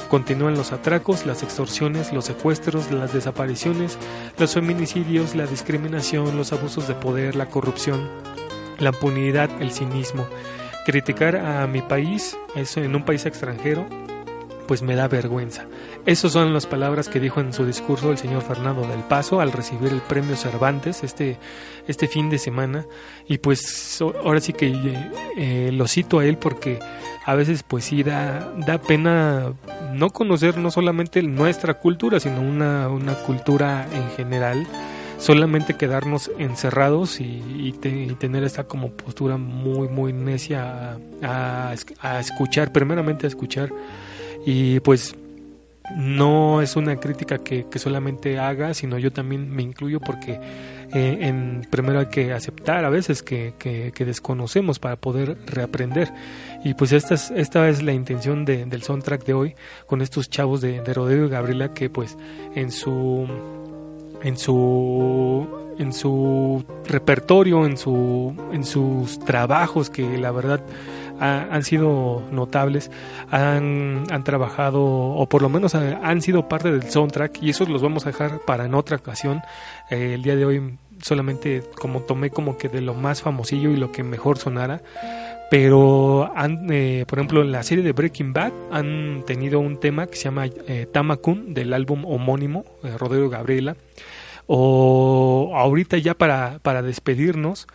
Continúan 0.09 0.55
los 0.55 0.73
atracos, 0.73 1.27
las 1.27 1.43
extorsiones, 1.43 2.13
los 2.13 2.27
secuestros, 2.27 2.91
las 2.91 3.13
desapariciones, 3.13 3.99
los 4.39 4.55
feminicidios, 4.55 5.35
la 5.35 5.47
discriminación, 5.47 6.37
los 6.37 6.53
abusos 6.53 6.87
de 6.87 6.95
poder, 6.95 7.35
la 7.35 7.47
corrupción, 7.47 8.09
la 8.79 8.91
impunidad, 8.91 9.51
el 9.61 9.73
cinismo. 9.73 10.27
Criticar 10.85 11.37
a 11.37 11.67
mi 11.67 11.83
país, 11.83 12.37
eso 12.55 12.81
en 12.81 12.95
un 12.95 13.05
país 13.05 13.27
extranjero, 13.27 13.87
pues 14.67 14.83
me 14.83 14.95
da 14.95 15.09
vergüenza. 15.09 15.67
Esas 16.05 16.33
son 16.33 16.53
las 16.53 16.67
palabras 16.67 17.09
que 17.09 17.21
dijo 17.21 17.41
en 17.41 17.53
su 17.53 17.65
discurso 17.65 18.11
el 18.11 18.19
señor 18.19 18.43
Fernando 18.43 18.87
del 18.87 19.01
Paso 19.01 19.41
al 19.41 19.53
recibir 19.53 19.93
el 19.93 20.01
premio 20.01 20.37
Cervantes 20.37 21.03
este, 21.03 21.39
este 21.89 22.09
fin 22.09 22.31
de 22.31 22.39
semana. 22.39 22.85
Y 23.27 23.39
pues 23.39 24.01
ahora 24.01 24.41
sí 24.41 24.53
que 24.53 24.73
eh, 25.37 25.71
lo 25.73 25.87
cito 25.89 26.19
a 26.21 26.27
él 26.27 26.37
porque 26.39 26.79
a 27.25 27.35
veces 27.35 27.63
pues 27.63 27.85
sí 27.85 28.03
da, 28.03 28.53
da 28.67 28.79
pena 28.79 29.53
no 29.93 30.11
conocer 30.11 30.59
no 30.59 30.71
solamente 30.71 31.23
nuestra 31.23 31.75
cultura, 31.75 32.21
sino 32.21 32.41
una, 32.41 32.89
una 32.89 33.15
cultura 33.15 33.87
en 33.93 34.11
general 34.17 34.67
solamente 35.19 35.75
quedarnos 35.75 36.31
encerrados 36.39 37.21
y, 37.21 37.75
tener 38.19 38.45
esta 38.45 38.65
como 38.65 38.91
postura 38.91 39.37
muy 39.37 39.89
muy 39.89 40.13
necia 40.13 40.99
a, 41.23 41.75
a, 42.01 42.21
escuchar 42.21 42.73
primeramente 42.73 43.27
a 43.27 43.29
escuchar 43.29 43.71
y 44.45 44.81
pues 44.81 45.15
no 45.95 46.63
es 46.63 46.77
una 46.77 46.97
crítica 46.97 47.39
que, 47.39 47.67
que, 47.71 47.79
solamente 47.79 48.39
haga, 48.39 48.75
sino 48.75 48.99
yo 48.99 49.13
también 49.13 49.51
me 49.55 49.63
incluyo 49.63 50.01
porque 50.01 50.41
eh, 50.95 51.19
en, 51.21 51.67
primero 51.71 52.01
hay 52.01 52.07
que 52.07 52.33
aceptar 52.33 52.85
a 52.85 52.91
veces 52.91 53.23
que, 53.23 53.55
que, 53.59 54.05
desconocemos 54.05 54.79
para 54.79 54.97
poder 54.97 55.37
reaprender. 55.47 56.13
Y 56.67 56.75
pues 56.75 56.91
esta 56.91 57.15
es, 57.15 57.31
esta 57.31 57.69
es 57.69 57.85
la 57.85 57.93
intención 57.93 58.45
de, 58.45 58.65
del 58.65 58.83
soundtrack 58.83 59.25
de 59.25 59.35
hoy 59.35 59.55
con 59.87 60.03
estos 60.03 60.29
chavos 60.29 60.61
de, 60.61 60.81
de 60.81 60.95
Rodrigo 60.95 61.27
y 61.27 61.29
Gabriela 61.29 61.73
que 61.73 61.89
pues 61.89 62.19
en 62.57 62.73
su 62.73 63.25
en 64.21 64.37
su 64.37 65.47
en 65.79 65.93
su 65.93 66.65
repertorio, 66.87 67.67
en 67.67 67.77
su 67.77 68.35
en 68.51 68.65
sus 68.65 69.21
trabajos 69.21 69.91
que 69.91 70.19
la 70.19 70.33
verdad 70.33 70.61
han 71.21 71.63
sido 71.63 72.25
notables, 72.33 72.91
han, 73.31 74.05
han, 74.11 74.25
trabajado 74.25 74.85
o 74.85 75.27
por 75.29 75.43
lo 75.43 75.49
menos 75.49 75.75
han, 75.77 76.21
sido 76.21 76.49
parte 76.49 76.71
del 76.73 76.91
soundtrack 76.91 77.43
y 77.43 77.51
esos 77.51 77.69
los 77.69 77.81
vamos 77.81 78.07
a 78.07 78.11
dejar 78.11 78.41
para 78.41 78.67
en 78.67 78.75
otra 78.75 78.97
ocasión. 78.97 79.41
Eh, 79.89 80.15
el 80.15 80.23
día 80.23 80.35
de 80.35 80.45
hoy 80.45 80.79
solamente 81.01 81.63
como 81.81 82.01
tomé 82.01 82.31
como 82.31 82.59
que 82.59 82.69
de 82.69 82.81
lo 82.81 82.93
más 82.93 83.23
famosillo 83.23 83.71
y 83.71 83.77
lo 83.77 83.93
que 83.93 84.03
mejor 84.03 84.39
sonara. 84.39 84.83
Pero 85.51 86.33
han, 86.35 86.67
eh, 86.73 87.05
por 87.07 87.19
ejemplo, 87.19 87.43
en 87.43 87.53
la 87.53 87.63
serie 87.63 87.85
de 87.85 87.93
Breaking 87.93 88.33
Bad 88.33 88.53
han 88.73 89.23
tenido 89.27 89.61
un 89.61 89.79
tema 89.79 90.07
que 90.07 90.17
se 90.17 90.25
llama 90.25 90.47
eh, 90.47 90.87
Tamakun 90.91 91.55
del 91.55 91.73
álbum 91.73 92.05
homónimo, 92.05 92.65
Rodrigo 92.99 93.29
Gabriela. 93.29 93.77
O 94.49 95.53
ahorita 95.57 95.99
ya 95.99 96.15
para, 96.15 96.61
para 96.63 96.81
despedirnos, 96.81 97.67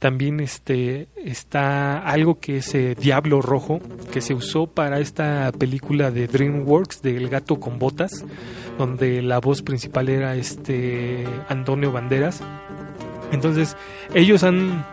también 0.00 0.40
este, 0.40 1.06
está 1.16 1.98
algo 1.98 2.40
que 2.40 2.58
es 2.58 2.74
eh, 2.74 2.96
Diablo 2.98 3.40
Rojo, 3.40 3.80
que 4.12 4.20
se 4.20 4.34
usó 4.34 4.66
para 4.66 4.98
esta 4.98 5.52
película 5.52 6.10
de 6.10 6.26
DreamWorks 6.26 7.00
del 7.00 7.28
gato 7.28 7.60
con 7.60 7.78
botas, 7.78 8.24
donde 8.76 9.22
la 9.22 9.38
voz 9.38 9.62
principal 9.62 10.08
era 10.08 10.34
este 10.34 11.24
Antonio 11.48 11.92
Banderas. 11.92 12.42
Entonces, 13.32 13.76
ellos 14.12 14.42
han, 14.42 14.84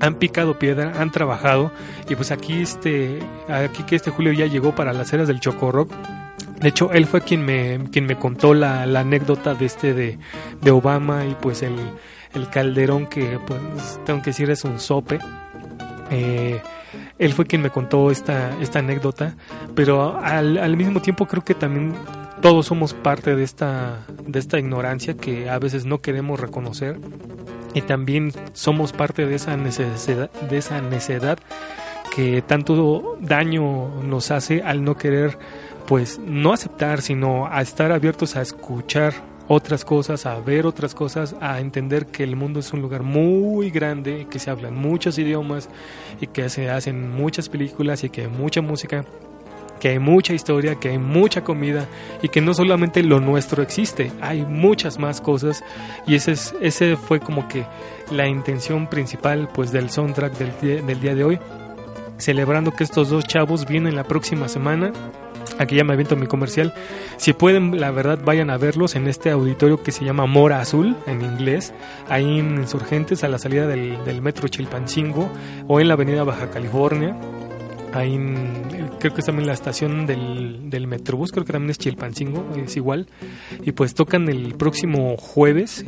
han 0.00 0.14
picado 0.14 0.58
piedra, 0.58 0.94
han 0.98 1.10
trabajado, 1.10 1.70
y 2.08 2.14
pues 2.14 2.30
aquí 2.30 2.62
este, 2.62 3.20
aquí 3.48 3.82
que 3.84 3.96
este 3.96 4.10
Julio 4.10 4.32
ya 4.32 4.46
llegó 4.46 4.74
para 4.74 4.92
las 4.92 5.12
eras 5.12 5.28
del 5.28 5.40
Chocorrock. 5.40 5.90
De 6.60 6.68
hecho, 6.68 6.92
él 6.92 7.06
fue 7.06 7.22
quien 7.22 7.44
me, 7.44 7.88
quien 7.90 8.06
me 8.06 8.16
contó 8.16 8.52
la, 8.52 8.84
la 8.86 9.00
anécdota 9.00 9.54
de 9.54 9.66
este 9.66 9.94
de, 9.94 10.18
de 10.60 10.70
Obama 10.70 11.24
y 11.24 11.34
pues 11.40 11.62
el, 11.62 11.74
el 12.34 12.48
Calderón, 12.48 13.06
que 13.06 13.38
pues 13.46 14.00
tengo 14.04 14.20
que 14.20 14.30
decir 14.30 14.50
es 14.50 14.64
un 14.64 14.78
sope. 14.78 15.18
Eh, 16.10 16.60
él 17.18 17.32
fue 17.34 17.46
quien 17.46 17.62
me 17.62 17.70
contó 17.70 18.10
esta, 18.10 18.58
esta 18.60 18.78
anécdota, 18.80 19.34
pero 19.74 20.18
al, 20.18 20.58
al, 20.58 20.76
mismo 20.76 21.00
tiempo 21.00 21.26
creo 21.26 21.44
que 21.44 21.54
también 21.54 21.94
todos 22.40 22.66
somos 22.66 22.94
parte 22.94 23.36
de 23.36 23.42
esta, 23.42 24.06
de 24.26 24.38
esta 24.38 24.58
ignorancia 24.58 25.14
que 25.14 25.50
a 25.50 25.58
veces 25.58 25.84
no 25.84 25.98
queremos 25.98 26.40
reconocer 26.40 26.98
y 27.74 27.82
también 27.82 28.32
somos 28.52 28.92
parte 28.92 29.26
de 29.26 29.34
esa 29.34 29.56
necesidad, 29.56 30.30
de 30.30 30.58
esa 30.58 30.80
necedad 30.80 31.38
que 32.14 32.42
tanto 32.42 33.18
daño 33.20 34.02
nos 34.02 34.30
hace 34.30 34.62
al 34.62 34.82
no 34.82 34.96
querer 34.96 35.38
pues 35.86 36.18
no 36.18 36.52
aceptar 36.52 37.02
sino 37.02 37.46
a 37.46 37.60
estar 37.62 37.92
abiertos 37.92 38.36
a 38.36 38.42
escuchar 38.42 39.14
otras 39.52 39.84
cosas, 39.84 40.26
a 40.26 40.38
ver 40.38 40.64
otras 40.64 40.94
cosas, 40.94 41.34
a 41.40 41.58
entender 41.58 42.06
que 42.06 42.22
el 42.22 42.36
mundo 42.36 42.60
es 42.60 42.72
un 42.72 42.82
lugar 42.82 43.02
muy 43.02 43.70
grande, 43.70 44.28
que 44.30 44.38
se 44.38 44.48
hablan 44.48 44.76
muchos 44.76 45.18
idiomas 45.18 45.68
y 46.20 46.28
que 46.28 46.48
se 46.48 46.70
hacen 46.70 47.10
muchas 47.10 47.48
películas 47.48 48.04
y 48.04 48.10
que 48.10 48.28
mucha 48.28 48.60
música 48.60 49.04
que 49.80 49.88
hay 49.88 49.98
mucha 49.98 50.34
historia, 50.34 50.76
que 50.76 50.90
hay 50.90 50.98
mucha 50.98 51.42
comida 51.42 51.86
y 52.22 52.28
que 52.28 52.40
no 52.40 52.54
solamente 52.54 53.02
lo 53.02 53.18
nuestro 53.18 53.62
existe, 53.62 54.12
hay 54.20 54.44
muchas 54.44 54.98
más 54.98 55.20
cosas 55.20 55.64
y 56.06 56.14
ese, 56.14 56.32
es, 56.32 56.54
ese 56.60 56.96
fue 56.96 57.18
como 57.18 57.48
que 57.48 57.64
la 58.10 58.28
intención 58.28 58.86
principal 58.88 59.48
pues 59.52 59.72
del 59.72 59.90
soundtrack 59.90 60.34
del 60.38 60.86
del 60.86 61.00
día 61.00 61.14
de 61.14 61.24
hoy, 61.24 61.38
celebrando 62.18 62.72
que 62.72 62.84
estos 62.84 63.08
dos 63.08 63.24
chavos 63.24 63.66
vienen 63.66 63.96
la 63.96 64.04
próxima 64.04 64.48
semana 64.48 64.92
aquí 65.60 65.76
ya 65.76 65.84
me 65.84 65.92
aviento 65.92 66.16
mi 66.16 66.26
comercial. 66.26 66.72
Si 67.16 67.32
pueden, 67.32 67.80
la 67.80 67.90
verdad, 67.90 68.18
vayan 68.24 68.50
a 68.50 68.56
verlos 68.56 68.96
en 68.96 69.06
este 69.06 69.30
auditorio 69.30 69.82
que 69.82 69.92
se 69.92 70.04
llama 70.04 70.26
Mora 70.26 70.60
Azul, 70.60 70.96
en 71.06 71.22
inglés, 71.22 71.72
ahí 72.08 72.38
en 72.38 72.56
Insurgentes, 72.56 73.24
a 73.24 73.28
la 73.28 73.38
salida 73.38 73.66
del, 73.66 74.02
del 74.04 74.22
metro 74.22 74.48
Chilpancingo, 74.48 75.30
o 75.68 75.80
en 75.80 75.88
la 75.88 75.94
avenida 75.94 76.24
Baja 76.24 76.50
California. 76.50 77.16
Ahí 77.92 78.18
creo 79.00 79.12
que 79.12 79.20
es 79.20 79.26
también 79.26 79.48
la 79.48 79.52
estación 79.52 80.06
del, 80.06 80.70
del 80.70 80.86
Metrobús, 80.86 81.32
creo 81.32 81.44
que 81.44 81.52
también 81.52 81.70
es 81.70 81.78
Chilpancingo, 81.78 82.46
es 82.56 82.76
igual. 82.76 83.08
Y 83.64 83.72
pues 83.72 83.94
tocan 83.94 84.28
el 84.28 84.54
próximo 84.54 85.16
jueves 85.16 85.84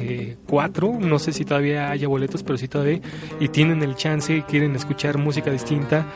4, 0.46 0.88
eh, 0.88 0.96
no 1.00 1.18
sé 1.20 1.32
si 1.32 1.44
todavía 1.44 1.90
haya 1.90 2.08
boletos, 2.08 2.42
pero 2.42 2.58
sí 2.58 2.66
todavía. 2.66 3.00
Y 3.38 3.48
tienen 3.48 3.82
el 3.82 3.94
chance 3.94 4.44
quieren 4.48 4.74
escuchar 4.74 5.18
música 5.18 5.50
distinta 5.50 6.06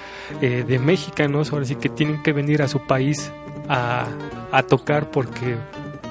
eh, 0.40 0.64
de 0.66 0.78
mexicanos, 0.80 1.52
ahora 1.52 1.64
sí 1.64 1.76
que 1.76 1.88
tienen 1.88 2.22
que 2.22 2.32
venir 2.32 2.62
a 2.62 2.68
su 2.68 2.84
país 2.86 3.30
a, 3.68 4.06
a 4.50 4.62
tocar 4.64 5.10
porque 5.10 5.56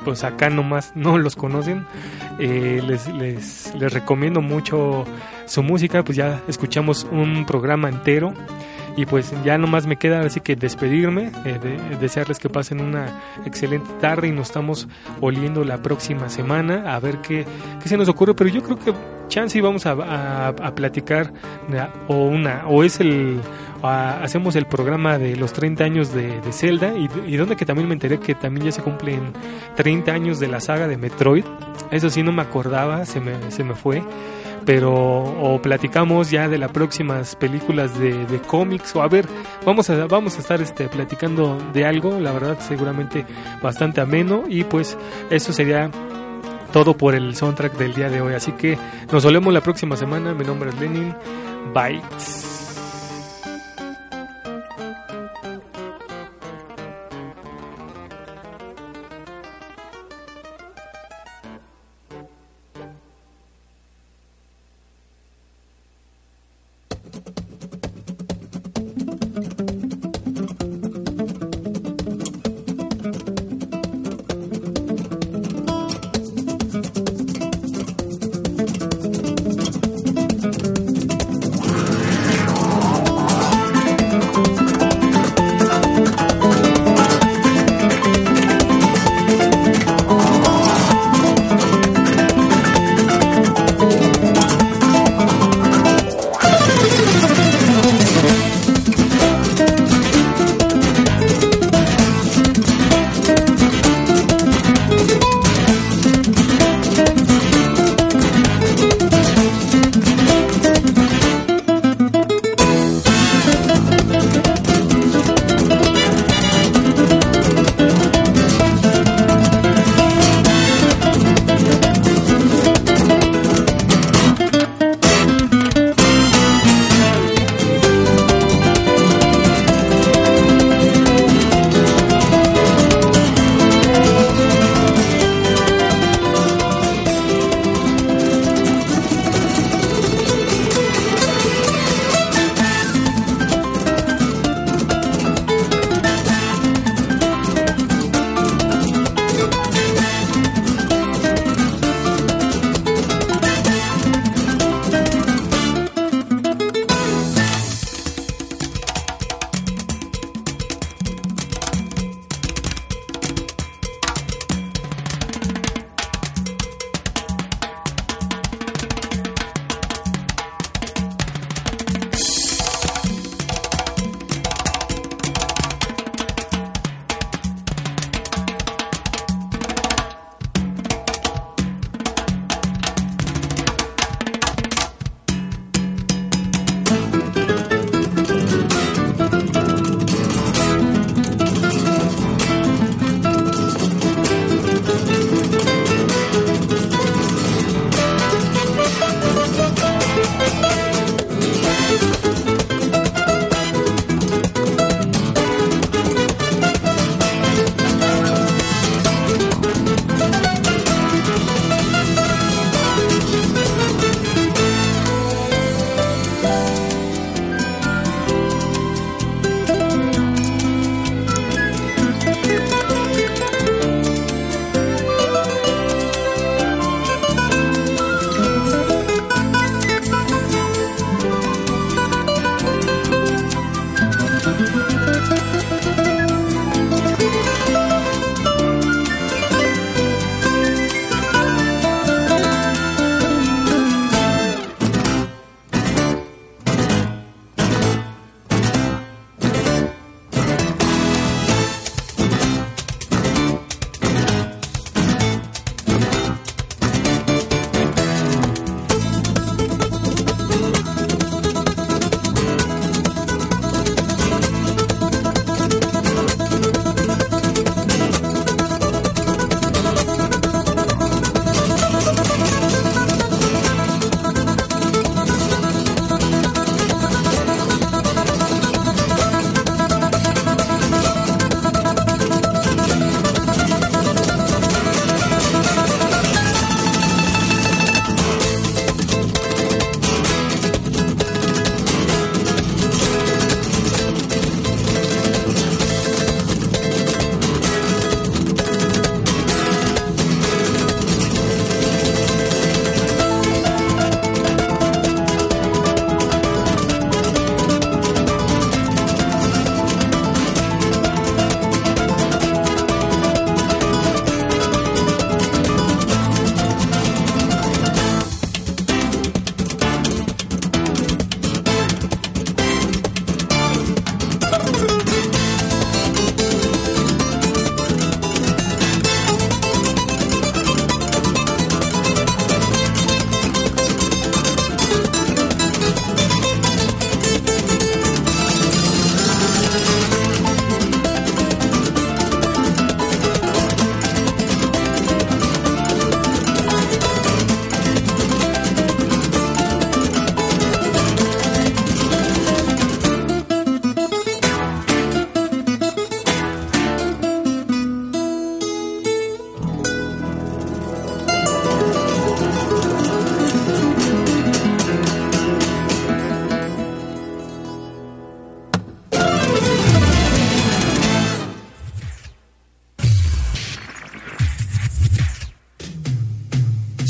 pues 0.06 0.24
acá 0.24 0.50
nomás 0.50 0.94
no 0.96 1.18
los 1.18 1.36
conocen. 1.36 1.86
Eh, 2.40 2.82
les, 2.86 3.08
les, 3.10 3.74
les 3.76 3.94
recomiendo 3.94 4.42
mucho 4.42 5.06
su 5.46 5.64
música, 5.64 6.04
pues 6.04 6.18
ya 6.18 6.42
escuchamos 6.48 7.06
un 7.12 7.46
programa 7.46 7.90
entero 7.90 8.34
y 8.98 9.06
pues 9.06 9.34
ya 9.44 9.58
nomás 9.58 9.88
me 9.88 9.98
queda 9.98 10.22
así 10.22 10.40
que 10.40 10.56
despedirme, 10.56 11.32
eh, 11.46 11.60
desearles 12.00 12.40
que 12.40 12.50
pasen 12.50 12.82
una 12.82 13.08
excelente 13.46 13.90
tarde 14.00 14.28
y 14.28 14.32
nos 14.32 14.48
estamos 14.48 14.88
oliendo 15.22 15.64
la 15.64 15.82
próxima 15.82 16.30
semana 16.30 16.96
a 16.96 17.00
ver 17.00 17.20
qué, 17.20 17.46
qué 17.82 17.90
se 17.90 17.98
nos 17.98 18.08
ocurre. 18.08 18.34
Pero 18.34 18.50
yo 18.50 18.64
creo 18.64 18.80
que 18.80 18.94
chance 19.28 19.58
y 19.58 19.62
vamos 19.62 19.86
a, 19.86 20.48
a, 20.50 20.76
platicar 20.76 21.34
o 22.08 22.26
una 22.26 22.64
o 22.68 22.84
es 22.84 23.00
el 23.00 23.40
hacemos 23.84 24.56
el 24.56 24.66
programa 24.66 25.18
de 25.18 25.36
los 25.36 25.54
30 25.54 25.84
años 25.84 26.14
de, 26.14 26.42
de 26.42 26.52
Zelda 26.52 26.94
y, 26.96 27.10
y, 27.28 27.38
donde 27.38 27.56
que 27.56 27.66
también 27.66 27.88
me 27.88 27.94
enteré 27.94 28.20
que 28.20 28.34
también 28.36 28.66
ya 28.66 28.72
se 28.72 28.82
cumplen 28.82 29.34
30 29.76 30.12
años 30.12 30.40
de 30.40 30.48
la 30.48 30.60
saga 30.60 30.88
de 30.88 30.98
Metroid. 30.98 31.46
Eso 31.92 32.10
sí 32.10 32.24
no 32.24 32.32
me 32.32 32.42
acordaba, 32.42 33.06
se 33.06 33.20
me, 33.20 33.52
se 33.52 33.64
me 33.64 33.76
fue 33.76 34.02
pero 34.66 34.94
o 34.94 35.62
platicamos 35.62 36.32
ya 36.32 36.50
de 36.50 36.58
las 36.58 36.72
próximas 36.72 37.36
películas 37.36 37.98
de, 38.00 38.26
de 38.26 38.40
cómics 38.40 38.96
o 38.96 39.04
a 39.04 39.08
ver 39.08 39.28
vamos 39.64 39.90
a 39.90 40.08
vamos 40.08 40.38
a 40.38 40.40
estar 40.40 40.60
este 40.60 40.88
platicando 40.88 41.58
de 41.72 41.86
algo 41.86 42.20
la 42.20 42.32
verdad 42.32 42.58
seguramente 42.60 43.26
bastante 43.62 44.02
ameno 44.02 44.44
y 44.48 44.64
pues 44.64 44.98
eso 45.30 45.54
sería 45.54 45.92
todo 46.76 46.98
por 46.98 47.16
el 47.16 47.38
soundtrack 47.38 47.78
del 47.78 47.94
día 47.94 48.10
de 48.10 48.20
hoy. 48.20 48.34
Así 48.34 48.52
que 48.52 48.78
nos 49.10 49.24
volvemos 49.24 49.54
la 49.54 49.62
próxima 49.62 49.96
semana. 49.96 50.34
Mi 50.34 50.44
nombre 50.44 50.72
es 50.72 50.78
Lenin. 50.78 51.16
Bye 51.74 52.02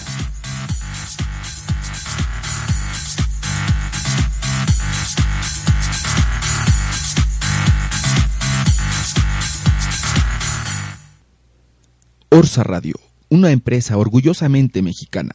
Orsa 12.30 12.62
Radio, 12.62 12.94
una 13.28 13.50
empresa 13.50 13.98
orgullosamente 13.98 14.80
mexicana. 14.80 15.34